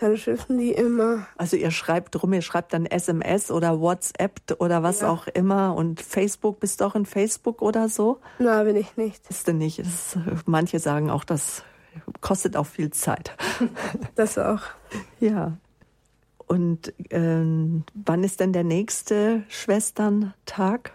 [0.00, 1.26] dann schimpfen die immer.
[1.36, 5.10] Also ihr schreibt drum, ihr schreibt dann SMS oder WhatsApp oder was ja.
[5.10, 8.20] auch immer und Facebook, bist du auch in Facebook oder so?
[8.38, 9.28] Na, bin ich nicht.
[9.28, 9.78] Bist du nicht.
[9.78, 10.16] Das,
[10.46, 11.62] manche sagen auch, das
[12.20, 13.36] kostet auch viel Zeit.
[14.14, 14.62] Das auch.
[15.20, 15.56] Ja.
[16.46, 20.92] Und ähm, wann ist denn der nächste Schwesterntag?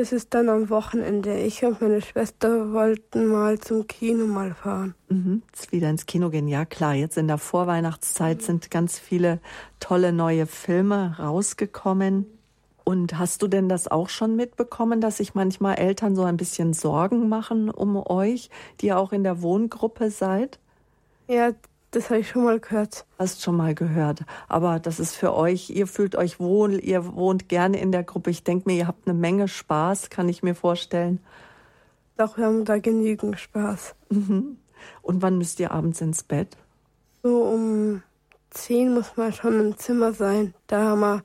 [0.00, 1.36] Es ist dann am Wochenende.
[1.40, 4.94] Ich und meine Schwester wollten mal zum Kino mal fahren.
[5.08, 5.42] Mhm.
[5.48, 6.46] Jetzt wieder ins Kino gehen.
[6.46, 9.40] Ja klar, jetzt in der Vorweihnachtszeit sind ganz viele
[9.80, 12.26] tolle neue Filme rausgekommen.
[12.84, 16.74] Und hast du denn das auch schon mitbekommen, dass sich manchmal Eltern so ein bisschen
[16.74, 20.60] Sorgen machen um euch, die auch in der Wohngruppe seid?
[21.26, 21.50] Ja,
[21.90, 23.06] das habe ich schon mal gehört.
[23.18, 24.20] Hast schon mal gehört.
[24.48, 28.30] Aber das ist für euch, ihr fühlt euch wohl, ihr wohnt gerne in der Gruppe.
[28.30, 31.20] Ich denke mir, ihr habt eine Menge Spaß, kann ich mir vorstellen.
[32.16, 33.94] Doch, wir haben da genügend Spaß.
[34.10, 34.58] Mhm.
[35.02, 36.56] Und wann müsst ihr abends ins Bett?
[37.22, 38.02] So um
[38.50, 40.54] zehn muss man schon im Zimmer sein.
[40.66, 41.24] Da haben wir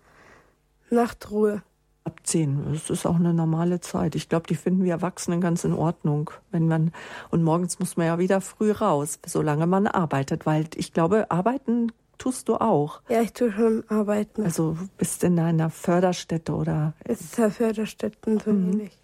[0.90, 1.62] Nachtruhe
[2.06, 2.74] ab zehn.
[2.74, 4.16] Das ist auch eine normale Zeit.
[4.16, 6.32] Ich glaube, die finden wir Erwachsenen ganz in Ordnung.
[6.52, 6.92] Wenn man,
[7.30, 11.92] und morgens muss man ja wieder früh raus, solange man arbeitet, weil ich glaube, arbeiten
[12.18, 13.02] tust du auch.
[13.10, 14.44] Ja, ich tue schon arbeiten.
[14.44, 16.94] Also bist in einer Förderstätte oder?
[17.06, 18.72] Ist ja Förderstätten so mhm.
[18.72, 18.98] ähnlich.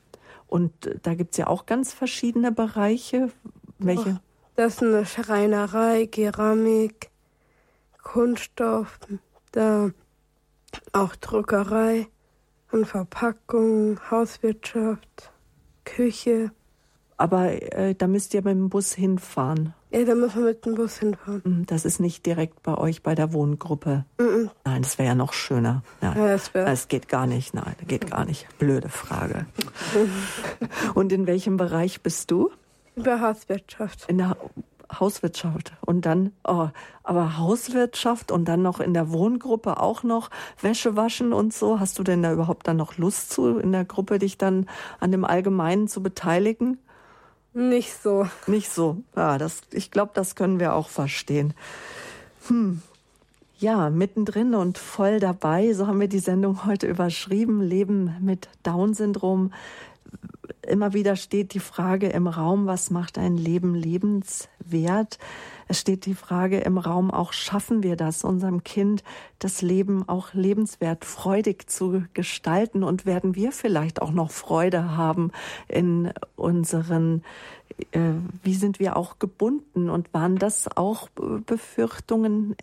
[0.47, 3.29] Und äh, da gibt es ja auch ganz verschiedene Bereiche.
[3.77, 4.09] Welche?
[4.09, 4.23] Oh,
[4.55, 7.11] das ist eine Schreinerei, Keramik,
[8.03, 8.99] Kunststoff,
[9.51, 9.91] da
[10.91, 12.07] auch Druckerei
[12.71, 15.31] und Verpackung, Hauswirtschaft,
[15.85, 16.51] Küche.
[17.17, 19.73] Aber äh, da müsst ihr mit dem Bus hinfahren.
[19.91, 21.41] Ja, da müssen wir mit dem Bus hinfahren.
[21.43, 24.05] Hm, das ist nicht direkt bei euch bei der Wohngruppe.
[24.19, 24.51] Mhm.
[24.63, 25.83] Nein, das wäre ja noch schöner.
[25.99, 27.53] Nein, ja, das, das geht gar nicht.
[27.53, 28.47] Nein, geht gar nicht.
[28.59, 29.47] Blöde Frage.
[30.93, 32.51] Und in welchem Bereich bist du?
[32.95, 34.05] Über Hauswirtschaft.
[34.07, 34.37] In der
[34.91, 36.69] Hauswirtschaft und dann, oh,
[37.03, 40.29] aber Hauswirtschaft und dann noch in der Wohngruppe auch noch
[40.61, 41.79] Wäsche waschen und so.
[41.79, 44.67] Hast du denn da überhaupt dann noch Lust zu, in der Gruppe dich dann
[44.99, 46.79] an dem Allgemeinen zu beteiligen?
[47.53, 48.27] Nicht so.
[48.47, 48.97] Nicht so.
[49.15, 51.53] Ja, das, ich glaube, das können wir auch verstehen.
[52.47, 52.81] Hm.
[53.57, 59.51] Ja, mittendrin und voll dabei, so haben wir die Sendung heute überschrieben, Leben mit Down-Syndrom
[60.69, 65.19] immer wieder steht die Frage im Raum, was macht ein Leben lebenswert?
[65.67, 69.03] Es steht die Frage im Raum, auch schaffen wir das, unserem Kind
[69.37, 75.31] das Leben auch lebenswert, freudig zu gestalten und werden wir vielleicht auch noch Freude haben
[75.67, 77.23] in unseren,
[77.91, 77.99] äh,
[78.43, 81.09] wie sind wir auch gebunden und waren das auch
[81.45, 82.55] Befürchtungen,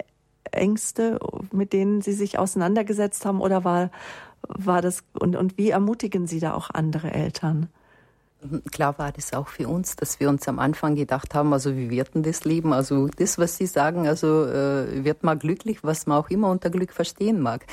[0.52, 1.18] Ängste,
[1.52, 3.90] mit denen Sie sich auseinandergesetzt haben oder war,
[4.48, 7.68] war das, und, und wie ermutigen Sie da auch andere Eltern?
[8.72, 11.90] Klar war das auch für uns, dass wir uns am Anfang gedacht haben, also wie
[11.90, 12.72] wird denn das Leben?
[12.72, 16.70] Also das, was Sie sagen, also äh, wird man glücklich, was man auch immer unter
[16.70, 17.66] Glück verstehen mag.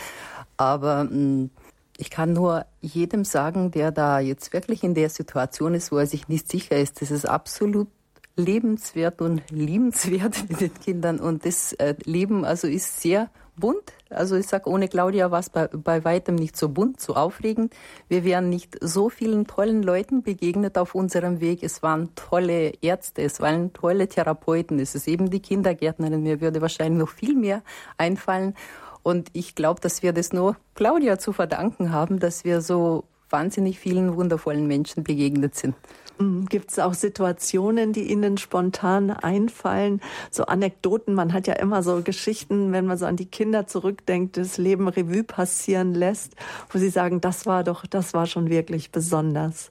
[0.58, 1.50] Aber mh, hm,
[1.98, 6.08] ich kann nur jedem sagen, der da jetzt wirklich in der Situation ist, wo er
[6.08, 7.88] sich nicht sicher ist, das ist absolut
[8.36, 13.94] lebenswert und liebenswert mit den Kindern und das äh, Leben also ist sehr bunt.
[14.10, 17.74] Also ich sage, ohne Claudia war es bei, bei weitem nicht so bunt, so aufregend.
[18.08, 21.64] Wir wären nicht so vielen tollen Leuten begegnet auf unserem Weg.
[21.64, 26.24] Es waren tolle Ärzte, es waren tolle Therapeuten, es ist eben die Kindergärtnerin.
[26.24, 27.64] Mir würde wahrscheinlich noch viel mehr
[27.98, 28.56] einfallen.
[29.04, 33.80] Und ich glaube, dass wir das nur Claudia zu verdanken haben, dass wir so wahnsinnig
[33.80, 35.76] vielen wundervollen Menschen begegnet sind.
[36.20, 36.46] Mhm.
[36.46, 40.02] Gibt es auch Situationen, die Ihnen spontan einfallen?
[40.32, 44.38] So Anekdoten, man hat ja immer so Geschichten, wenn man so an die Kinder zurückdenkt,
[44.38, 46.36] das Leben Revue passieren lässt,
[46.70, 49.70] wo Sie sagen, das war doch, das war schon wirklich besonders.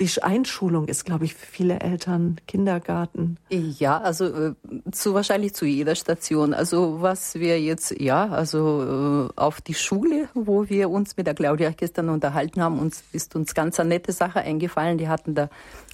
[0.00, 3.38] Die Einschulung ist, glaube ich, für viele Eltern Kindergarten.
[3.48, 4.54] Ja, also äh,
[4.92, 6.54] zu wahrscheinlich zu jeder Station.
[6.54, 11.34] Also was wir jetzt, ja, also äh, auf die Schule, wo wir uns mit der
[11.34, 14.98] Claudia gestern unterhalten haben, uns ist uns ganz eine nette Sache eingefallen.
[14.98, 15.48] Die hatten da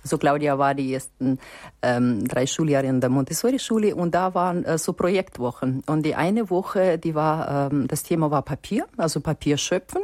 [0.05, 1.39] so Claudia war die ersten
[1.83, 5.83] ähm, drei Schuljahre in der Montessori-Schule und da waren äh, so Projektwochen.
[5.87, 10.03] Und die eine Woche, die war, ähm, das Thema war Papier, also Papier schöpfen.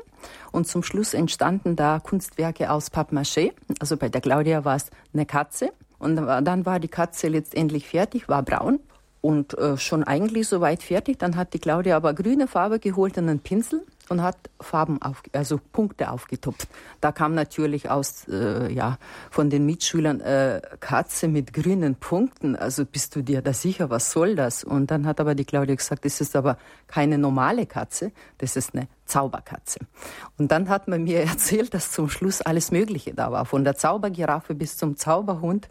[0.52, 3.52] Und zum Schluss entstanden da Kunstwerke aus Pappmaché.
[3.78, 5.72] Also bei der Claudia war es eine Katze.
[5.98, 8.80] Und dann war die Katze letztendlich fertig, war braun
[9.20, 11.18] und äh, schon eigentlich soweit fertig.
[11.18, 15.22] Dann hat die Claudia aber grüne Farbe geholt und einen Pinsel und hat Farben auf,
[15.32, 16.68] also Punkte aufgetupft.
[17.00, 18.98] Da kam natürlich aus, äh, ja,
[19.30, 22.56] von den Mitschülern äh, Katze mit grünen Punkten.
[22.56, 24.64] Also bist du dir da sicher, was soll das?
[24.64, 26.58] Und dann hat aber die Claudia gesagt, das ist aber
[26.88, 29.78] keine normale Katze, das ist eine Zauberkatze.
[30.38, 33.76] Und dann hat man mir erzählt, dass zum Schluss alles Mögliche da war, von der
[33.76, 35.68] Zaubergiraffe bis zum Zauberhund.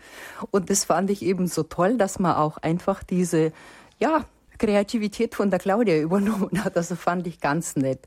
[0.50, 3.52] Und das fand ich eben so toll, dass man auch einfach diese,
[4.00, 4.24] ja,
[4.60, 6.78] Kreativität von der Claudia übernommen hat.
[6.78, 8.06] Also fand ich ganz nett.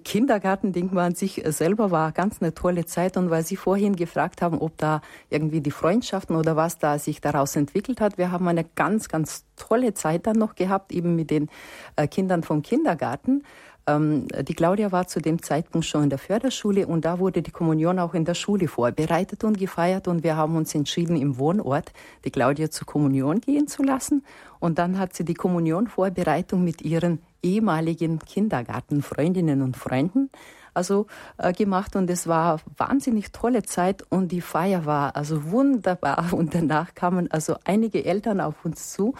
[0.00, 3.16] Kindergarten, denkt man an sich selber, war ganz eine tolle Zeit.
[3.16, 7.20] Und weil Sie vorhin gefragt haben, ob da irgendwie die Freundschaften oder was da sich
[7.20, 11.30] daraus entwickelt hat, wir haben eine ganz, ganz tolle Zeit dann noch gehabt, eben mit
[11.30, 11.48] den
[11.96, 13.44] äh, Kindern vom Kindergarten.
[13.86, 17.50] Ähm, die Claudia war zu dem Zeitpunkt schon in der Förderschule und da wurde die
[17.50, 21.92] Kommunion auch in der Schule vorbereitet und gefeiert und wir haben uns entschieden, im Wohnort
[22.24, 24.24] die Claudia zur Kommunion gehen zu lassen.
[24.60, 30.30] Und dann hat sie die Kommunionvorbereitung mit ihren ehemaligen Kindergartenfreundinnen und Freunden
[30.74, 31.06] also
[31.38, 36.54] äh, gemacht und es war wahnsinnig tolle Zeit und die Feier war also wunderbar und
[36.54, 39.14] danach kamen also einige Eltern auf uns zu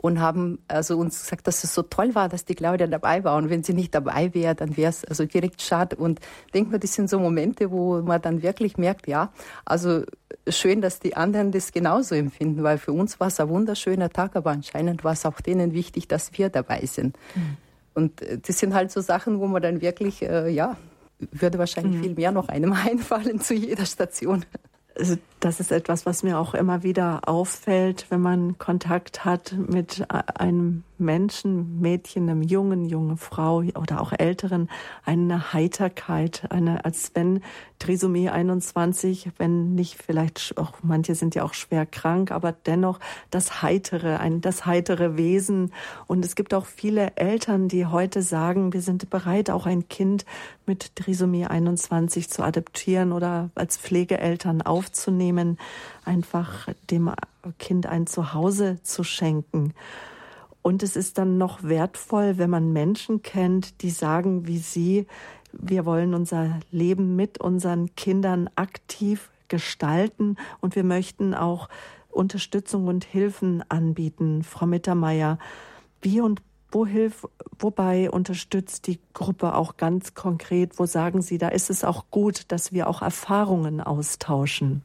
[0.00, 3.36] und haben also uns gesagt, dass es so toll war, dass die Claudia dabei war.
[3.36, 5.96] Und wenn sie nicht dabei wäre, dann wäre es also direkt schade.
[5.96, 6.20] Und
[6.54, 9.32] denke mir, das sind so Momente, wo man dann wirklich merkt, ja,
[9.64, 10.04] also
[10.48, 14.36] schön, dass die anderen das genauso empfinden, weil für uns war es ein wunderschöner Tag,
[14.36, 17.18] aber anscheinend war es auch denen wichtig, dass wir dabei sind.
[17.34, 17.56] Mhm.
[17.94, 20.76] Und äh, das sind halt so Sachen, wo man dann wirklich, äh, ja,
[21.32, 22.02] würde wahrscheinlich mhm.
[22.02, 24.44] viel mehr noch einem einfallen zu jeder Station.
[24.96, 30.04] Also das ist etwas, was mir auch immer wieder auffällt, wenn man Kontakt hat mit
[30.08, 34.68] einem Menschen, Mädchen, einem Jungen, junge Frau oder auch Älteren,
[35.04, 37.42] eine Heiterkeit, eine, als wenn
[37.78, 42.98] Trisomie 21, wenn nicht vielleicht auch, manche sind ja auch schwer krank, aber dennoch
[43.30, 45.72] das heitere, ein, das heitere Wesen.
[46.08, 50.24] Und es gibt auch viele Eltern, die heute sagen, wir sind bereit, auch ein Kind
[50.66, 55.27] mit Trisomie 21 zu adoptieren oder als Pflegeeltern aufzunehmen,
[56.04, 57.10] einfach dem
[57.58, 59.74] Kind ein Zuhause zu schenken.
[60.62, 65.06] Und es ist dann noch wertvoll, wenn man Menschen kennt, die sagen wie Sie,
[65.52, 71.68] wir wollen unser Leben mit unseren Kindern aktiv gestalten und wir möchten auch
[72.10, 74.42] Unterstützung und Hilfen anbieten.
[74.42, 75.38] Frau Mittermeier,
[76.02, 77.26] wie und wo hilf,
[77.58, 80.78] wobei unterstützt die Gruppe auch ganz konkret?
[80.78, 84.84] Wo sagen Sie, da ist es auch gut, dass wir auch Erfahrungen austauschen?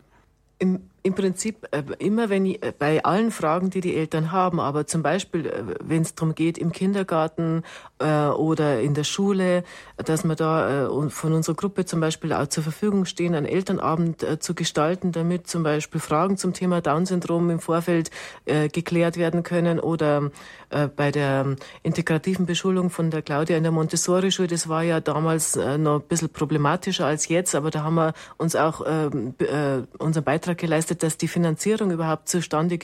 [0.64, 4.62] Im im Prinzip äh, immer, wenn ich, äh, bei allen Fragen, die die Eltern haben,
[4.62, 7.64] aber zum Beispiel, äh, wenn es darum geht, im Kindergarten
[8.00, 9.66] äh, oder in der Schule,
[9.98, 14.24] dass wir da äh, von unserer Gruppe zum Beispiel auch zur Verfügung stehen, einen Elternabend
[14.24, 18.10] äh, zu gestalten, damit zum Beispiel Fragen zum Thema Down-Syndrom im Vorfeld
[18.46, 20.32] geklärt werden können oder
[20.96, 26.00] bei der integrativen Beschulung von der Claudia in der Montessori-Schule, das war ja damals noch
[26.00, 29.34] ein bisschen problematischer als jetzt, aber da haben wir uns auch ähm,
[29.98, 32.78] unseren Beitrag geleistet, geleistet, dass die Finanzierung überhaupt zustande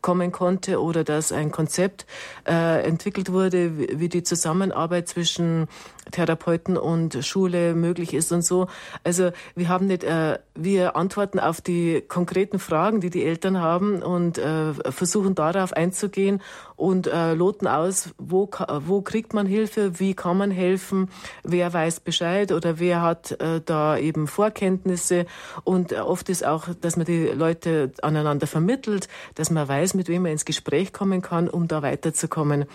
[0.00, 2.06] kommen konnte oder dass ein Konzept
[2.46, 5.68] äh, entwickelt wurde, wie, wie die Zusammenarbeit zwischen
[6.10, 8.68] Therapeuten und Schule möglich ist und so.
[9.04, 14.02] Also wir haben nicht, äh, wir antworten auf die konkreten Fragen, die die Eltern haben
[14.02, 16.40] und äh, versuchen darauf einzugehen
[16.76, 18.48] und äh, loten aus, wo,
[18.86, 21.08] wo kriegt man Hilfe, wie kann man helfen,
[21.42, 25.26] wer weiß Bescheid oder wer hat äh, da eben Vorkenntnisse
[25.64, 30.08] und äh, oft ist auch, dass man die Leute aneinander vermittelt, dass man weiß, mit
[30.08, 32.66] wem man ins Gespräch kommen kann, um da weiterzukommen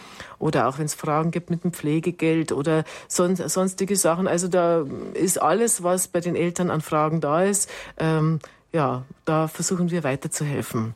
[0.42, 4.28] oder auch wenn es Fragen gibt mit dem Pflegegeld oder so sonstige Sachen.
[4.28, 8.39] Also da ist alles, was bei den Eltern an Fragen da ist, ähm,
[8.74, 10.96] ja, da versuchen wir weiterzuhelfen.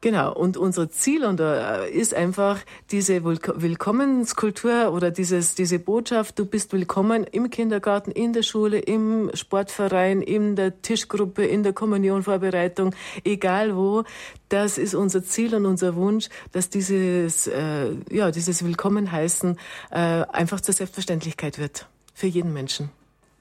[0.00, 2.60] Genau, und unser Ziel und, äh, ist einfach
[2.92, 9.28] diese Willkommenskultur oder dieses, diese Botschaft, du bist willkommen im Kindergarten, in der Schule, im
[9.34, 12.94] Sportverein, in der Tischgruppe, in der Kommunionvorbereitung,
[13.24, 14.04] egal wo.
[14.48, 19.58] Das ist unser Ziel und unser Wunsch, dass dieses, äh, ja, dieses Willkommenheißen
[19.90, 21.88] äh, einfach zur Selbstverständlichkeit wird.
[22.14, 22.90] Für jeden Menschen.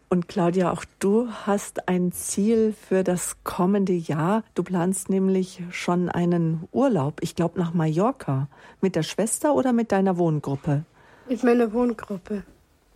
[0.09, 4.43] Und Claudia, auch du hast ein Ziel für das kommende Jahr.
[4.55, 8.47] Du planst nämlich schon einen Urlaub, ich glaube nach Mallorca,
[8.79, 10.85] mit der Schwester oder mit deiner Wohngruppe?
[11.27, 12.43] Mit meiner Wohngruppe.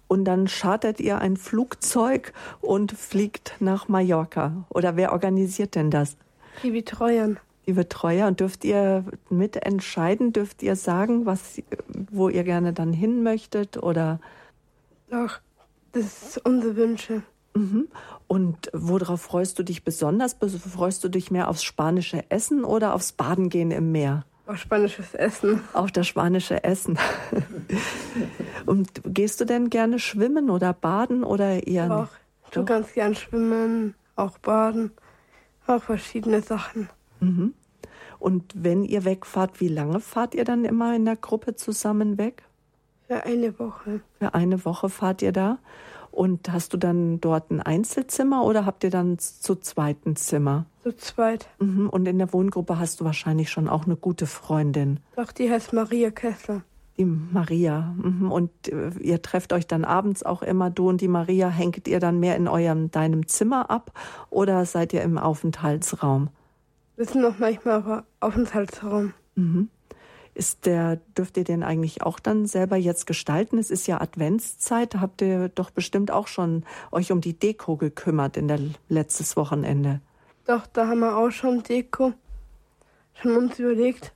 [0.07, 4.65] Und dann chartert ihr ein Flugzeug und fliegt nach Mallorca.
[4.69, 6.15] Oder wer organisiert denn das?
[6.63, 7.35] Die Betreuer.
[7.65, 8.27] Die Betreuer.
[8.27, 10.31] Und dürft ihr mitentscheiden?
[10.31, 11.61] Dürft ihr sagen, was,
[12.09, 13.81] wo ihr gerne dann hin möchtet?
[13.81, 14.19] Oder?
[15.09, 15.39] Doch.
[15.91, 17.23] Das sind unsere Wünsche.
[17.53, 17.87] Mhm.
[18.27, 20.37] Und worauf freust du dich besonders?
[20.39, 24.25] Freust du dich mehr aufs spanische Essen oder aufs Baden gehen im Meer?
[24.47, 25.61] Auf spanisches Essen.
[25.73, 26.97] Auf das spanische Essen.
[28.65, 32.11] Und gehst du denn gerne schwimmen oder baden oder eher Doch, nicht?
[32.55, 34.91] du kannst gern schwimmen, auch baden,
[35.67, 36.89] auch verschiedene Sachen.
[37.19, 37.53] Mhm.
[38.19, 42.43] Und wenn ihr wegfahrt, wie lange fahrt ihr dann immer in der Gruppe zusammen weg?
[43.11, 43.99] Für eine Woche.
[44.19, 45.57] Für eine Woche fahrt ihr da?
[46.11, 50.65] Und hast du dann dort ein Einzelzimmer oder habt ihr dann zu zweiten Zimmer?
[50.81, 51.49] Zu zweit.
[51.59, 51.89] Mhm.
[51.89, 55.01] Und in der Wohngruppe hast du wahrscheinlich schon auch eine gute Freundin.
[55.17, 56.61] Doch, die heißt Maria Kessler.
[56.97, 57.93] Die Maria.
[58.01, 58.31] Mhm.
[58.31, 61.99] Und äh, ihr trefft euch dann abends auch immer, du und die Maria, hängt ihr
[61.99, 63.91] dann mehr in eurem, deinem Zimmer ab
[64.29, 66.29] oder seid ihr im Aufenthaltsraum?
[66.95, 69.13] Wir sind noch manchmal auf Aufenthaltsraum.
[69.35, 69.67] Mhm.
[70.33, 73.57] Ist der, dürft ihr den eigentlich auch dann selber jetzt gestalten?
[73.57, 78.37] Es ist ja Adventszeit, habt ihr doch bestimmt auch schon euch um die Deko gekümmert
[78.37, 79.99] in der letztes Wochenende.
[80.45, 82.13] Doch, da haben wir auch schon Deko
[83.13, 84.13] schon uns überlegt.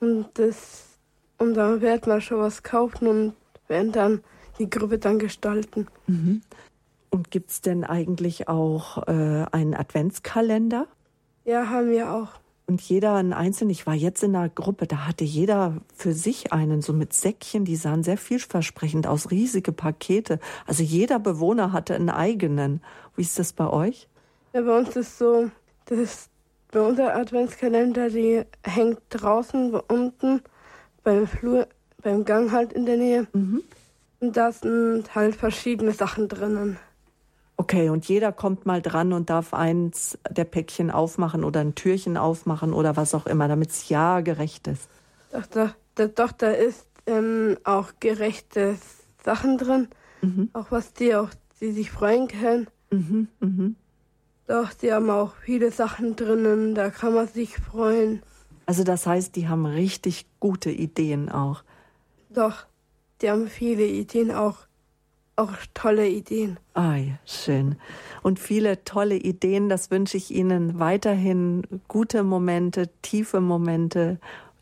[0.00, 0.86] Und das
[1.38, 3.34] und dann werden wir schon was kaufen und
[3.68, 4.24] werden dann
[4.58, 5.86] die Gruppe dann gestalten.
[6.06, 6.42] Mhm.
[7.10, 10.86] Und gibt es denn eigentlich auch äh, einen Adventskalender?
[11.44, 12.28] Ja, haben wir auch.
[12.68, 16.52] Und jeder ein einzelnen, ich war jetzt in einer Gruppe, da hatte jeder für sich
[16.52, 20.40] einen, so mit Säckchen, die sahen sehr vielversprechend aus, riesige Pakete.
[20.66, 22.82] Also jeder Bewohner hatte einen eigenen.
[23.14, 24.08] Wie ist das bei euch?
[24.52, 25.48] Ja, bei uns ist so,
[25.84, 26.30] das ist
[26.72, 30.42] bei unser Adventskalender, die hängt draußen unten
[31.04, 31.68] beim Flur,
[32.02, 33.28] beim Gang halt in der Nähe.
[33.32, 33.62] Mhm.
[34.18, 36.78] Und da sind halt verschiedene Sachen drinnen.
[37.58, 42.16] Okay, und jeder kommt mal dran und darf eins der Päckchen aufmachen oder ein Türchen
[42.16, 44.88] aufmachen oder was auch immer, damit es ja gerecht ist.
[45.32, 48.76] Doch, doch, doch, doch da ist ähm, auch gerechte
[49.24, 49.88] Sachen drin.
[50.20, 50.50] Mhm.
[50.52, 51.30] Auch was die auch,
[51.60, 52.66] die sich freuen können.
[52.90, 53.76] Mhm, mhm.
[54.46, 58.22] Doch, die haben auch viele Sachen drinnen, da kann man sich freuen.
[58.66, 61.62] Also das heißt, die haben richtig gute Ideen auch.
[62.30, 62.66] Doch,
[63.22, 64.65] die haben viele Ideen auch
[65.36, 66.58] auch tolle Ideen.
[66.74, 67.76] Ah ja, schön.
[68.22, 71.62] Und viele tolle Ideen, das wünsche ich Ihnen weiterhin.
[71.88, 74.18] Gute Momente, tiefe Momente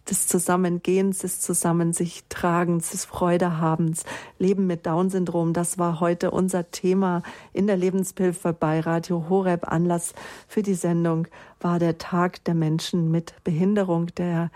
[0.08, 4.04] des Zusammengehens, des Zusammen sich Tragens, des Freudehabens,
[4.38, 5.52] Leben mit Down-Syndrom.
[5.52, 7.22] Das war heute unser Thema
[7.52, 9.66] in der Lebenshilfe bei Radio Horeb.
[9.70, 10.12] Anlass
[10.46, 11.26] für die Sendung
[11.60, 14.50] war der Tag der Menschen mit Behinderung, der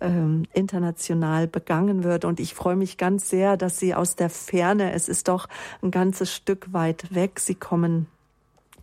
[0.00, 2.24] ähm, international begangen wird.
[2.24, 5.48] Und ich freue mich ganz sehr, dass Sie aus der Ferne, es ist doch
[5.82, 8.06] ein ganzes Stück weit weg, Sie kommen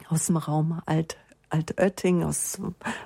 [0.09, 1.17] aus dem Raum Alt
[1.49, 2.59] Altötting, aus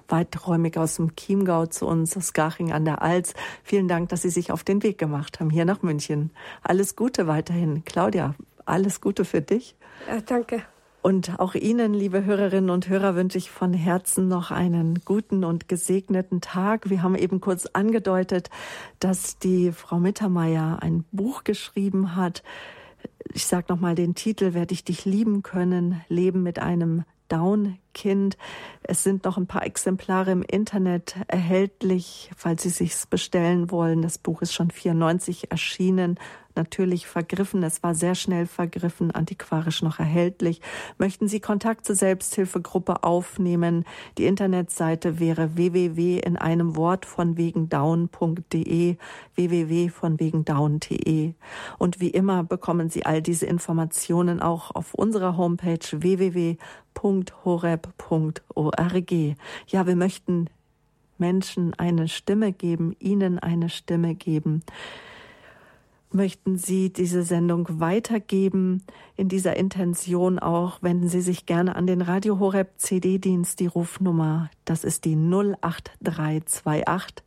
[0.08, 3.36] weiträumig aus dem Chiemgau zu uns, aus Garching an der Alz.
[3.64, 6.32] Vielen Dank, dass Sie sich auf den Weg gemacht haben hier nach München.
[6.64, 7.86] Alles Gute weiterhin.
[7.86, 8.34] Claudia,
[8.66, 9.76] alles Gute für dich.
[10.08, 10.64] Ja, danke.
[11.02, 15.68] Und auch Ihnen, liebe Hörerinnen und Hörer, wünsche ich von Herzen noch einen guten und
[15.68, 16.92] gesegneten Tag.
[16.92, 18.52] Wir haben eben kurz angedeutet,
[19.00, 22.44] dass die Frau Mittermeier ein Buch geschrieben hat.
[23.34, 28.38] Ich sage nochmal den Titel, werde ich dich lieben können, Leben mit einem Down-Kind.
[28.84, 34.04] Es sind noch ein paar Exemplare im Internet erhältlich, falls Sie sich's bestellen wollen.
[34.04, 36.20] Das Buch ist schon 94 erschienen
[36.56, 37.64] natürlich vergriffen.
[37.64, 40.62] Es war sehr schnell vergriffen, antiquarisch noch erhältlich.
[40.98, 43.86] Möchten Sie Kontakt zur Selbsthilfegruppe aufnehmen?
[44.18, 48.98] Die Internetseite wäre www in einem Wort von wegen down.de,
[49.36, 51.34] www von wegen down.de.
[51.78, 56.56] Und wie immer bekommen Sie all diese Informationen auch auf unserer Homepage www.horeb.org.
[59.68, 60.50] Ja, wir möchten
[61.18, 64.64] Menschen eine Stimme geben, ihnen eine Stimme geben
[66.14, 68.84] möchten Sie diese Sendung weitergeben.
[69.16, 74.50] In dieser Intention auch wenden Sie sich gerne an den Radio Horeb CD-Dienst, die Rufnummer.
[74.66, 77.24] Das ist die 08328